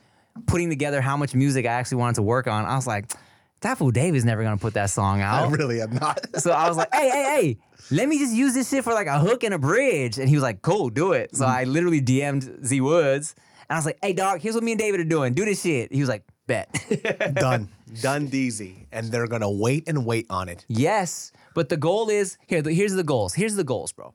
[0.48, 2.64] putting together how much music I actually wanted to work on.
[2.66, 3.12] I was like,
[3.62, 5.48] that fool David's never gonna put that song out.
[5.48, 6.20] I really am not.
[6.40, 7.58] So I was like, hey, hey, hey,
[7.92, 10.18] let me just use this shit for like a hook and a bridge.
[10.18, 11.36] And he was like, cool, do it.
[11.36, 11.50] So mm.
[11.50, 13.36] I literally DM'd Z Woods
[13.70, 15.34] and I was like, hey, dog, here's what me and David are doing.
[15.34, 15.92] Do this shit.
[15.92, 16.74] He was like, bet.
[17.36, 17.70] Done.
[18.02, 18.88] Done deezy.
[18.92, 20.66] And they're gonna wait and wait on it.
[20.68, 21.32] yes.
[21.56, 23.34] But the goal is here, here's the goals.
[23.34, 24.14] Here's the goals, bro.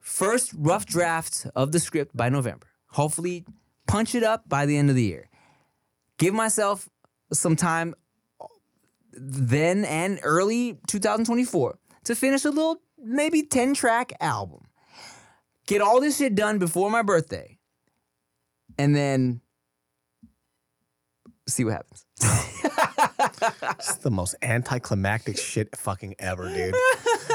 [0.00, 2.66] First rough draft of the script by November.
[2.88, 3.44] Hopefully,
[3.88, 5.28] punch it up by the end of the year.
[6.18, 6.88] Give myself
[7.32, 7.94] some time
[9.12, 14.66] then and early 2024 to finish a little maybe 10 track album.
[15.66, 17.58] Get all this shit done before my birthday.
[18.78, 19.40] And then
[21.48, 22.06] see what happens.
[23.78, 26.74] It's the most anticlimactic shit fucking ever, dude.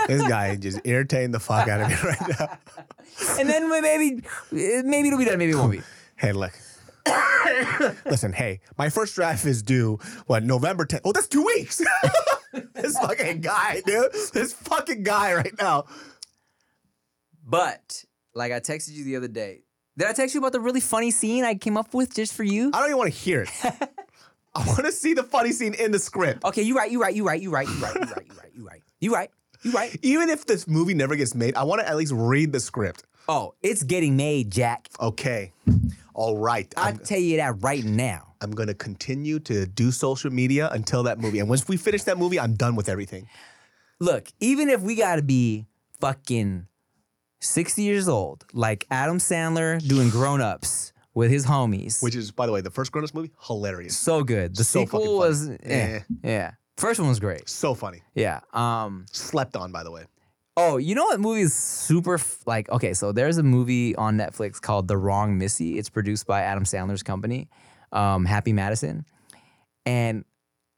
[0.08, 2.58] this guy just irritating the fuck out of me right now.
[3.40, 4.22] and then maybe
[4.52, 5.82] maybe it'll be done, maybe it won't be.
[6.16, 6.54] Hey, look.
[8.06, 11.02] Listen, hey, my first draft is due what November 10th.
[11.06, 11.82] Oh, that's two weeks.
[12.74, 14.12] this fucking guy, dude.
[14.34, 15.86] This fucking guy right now.
[17.46, 19.64] But like I texted you the other day.
[19.98, 22.44] Did I text you about the really funny scene I came up with just for
[22.44, 22.70] you?
[22.74, 23.50] I don't even want to hear it.
[24.56, 26.44] I want to see the funny scene in the script.
[26.46, 28.52] Okay, you right, you right, you right, you right, you right, you right, you right,
[28.56, 28.82] you right.
[29.00, 29.32] You right.
[29.64, 29.98] You right.
[30.02, 33.04] Even if this movie never gets made, I want to at least read the script.
[33.30, 34.88] Oh, it's getting made, Jack.
[35.00, 35.52] Okay.
[36.14, 36.72] All right.
[36.78, 38.34] I I'm, tell you that right now.
[38.42, 41.40] I'm going to continue to do social media until that movie.
[41.40, 43.28] And once we finish that movie, I'm done with everything.
[44.00, 45.66] Look, even if we gotta be
[46.00, 46.68] fucking
[47.42, 52.02] 60 years old, like Adam Sandler doing grown ups with his homies.
[52.04, 53.98] Which is, by the way, the first Grown Ups movie, hilarious.
[53.98, 54.56] so good.
[54.56, 56.00] The So sequel was eh, Eh.
[56.24, 56.52] yeah.
[56.78, 57.50] First one was great.
[57.50, 58.04] So funny.
[58.14, 58.42] Yeah.
[58.54, 60.06] Um Slept on, by the way.
[60.60, 62.68] Oh, you know what movie is super f- like?
[62.70, 65.78] Okay, so there's a movie on Netflix called The Wrong Missy.
[65.78, 67.48] It's produced by Adam Sandler's company,
[67.92, 69.06] um, Happy Madison.
[69.86, 70.26] And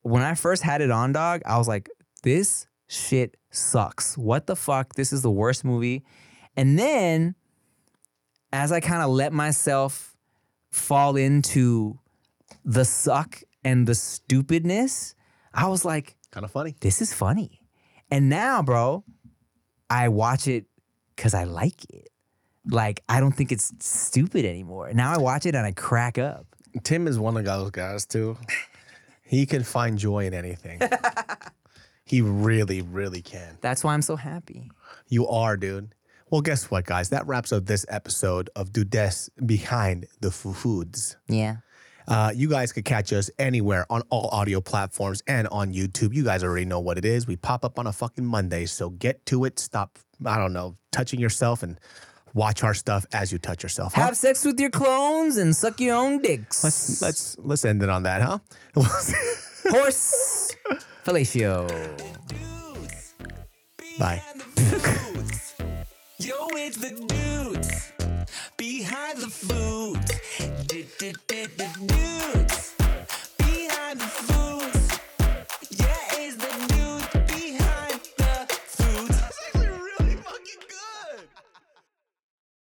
[0.02, 1.90] when I first had it on, dog, I was like,
[2.24, 4.18] this shit sucks.
[4.18, 4.96] What the fuck?
[4.96, 6.04] This is the worst movie.
[6.58, 7.36] And then
[8.52, 10.18] as I kind of let myself
[10.72, 12.00] fall into
[12.66, 15.16] the suck and the stupidness,
[15.54, 16.76] I was like, Kind of funny.
[16.82, 17.62] this is funny.
[18.12, 19.04] And now, bro,
[19.90, 20.66] I watch it
[21.16, 22.10] because I like it.
[22.66, 24.92] Like, I don't think it's stupid anymore.
[24.94, 26.46] Now I watch it and I crack up.
[26.84, 28.38] Tim is one of those guys, too.
[29.30, 30.82] He can find joy in anything.
[32.04, 33.60] he really, really can.
[33.62, 34.72] That's why I'm so happy.
[35.08, 35.94] You are, dude.
[36.32, 37.10] Well, guess what, guys?
[37.10, 41.16] That wraps up this episode of Dudes Behind the Foo Foods.
[41.28, 41.58] Yeah.
[42.10, 46.14] Uh, you guys could catch us anywhere on all audio platforms and on YouTube.
[46.14, 47.28] You guys already know what it is.
[47.28, 49.60] We pop up on a fucking Monday, so get to it.
[49.60, 51.80] Stop, I don't know, touching yourself and
[52.34, 53.94] watch our stuff as you touch yourself.
[53.94, 54.02] huh?
[54.02, 56.64] Have sex with your clones and suck your own dicks.
[56.64, 58.40] let's let's let's end it on that, huh?
[58.76, 60.56] Horse
[61.06, 61.68] fellatio.
[64.00, 64.22] Bye.
[66.22, 67.94] Yo, it's the dudes
[68.58, 69.98] behind the food.
[70.68, 72.76] Dudes
[73.38, 74.69] behind the food.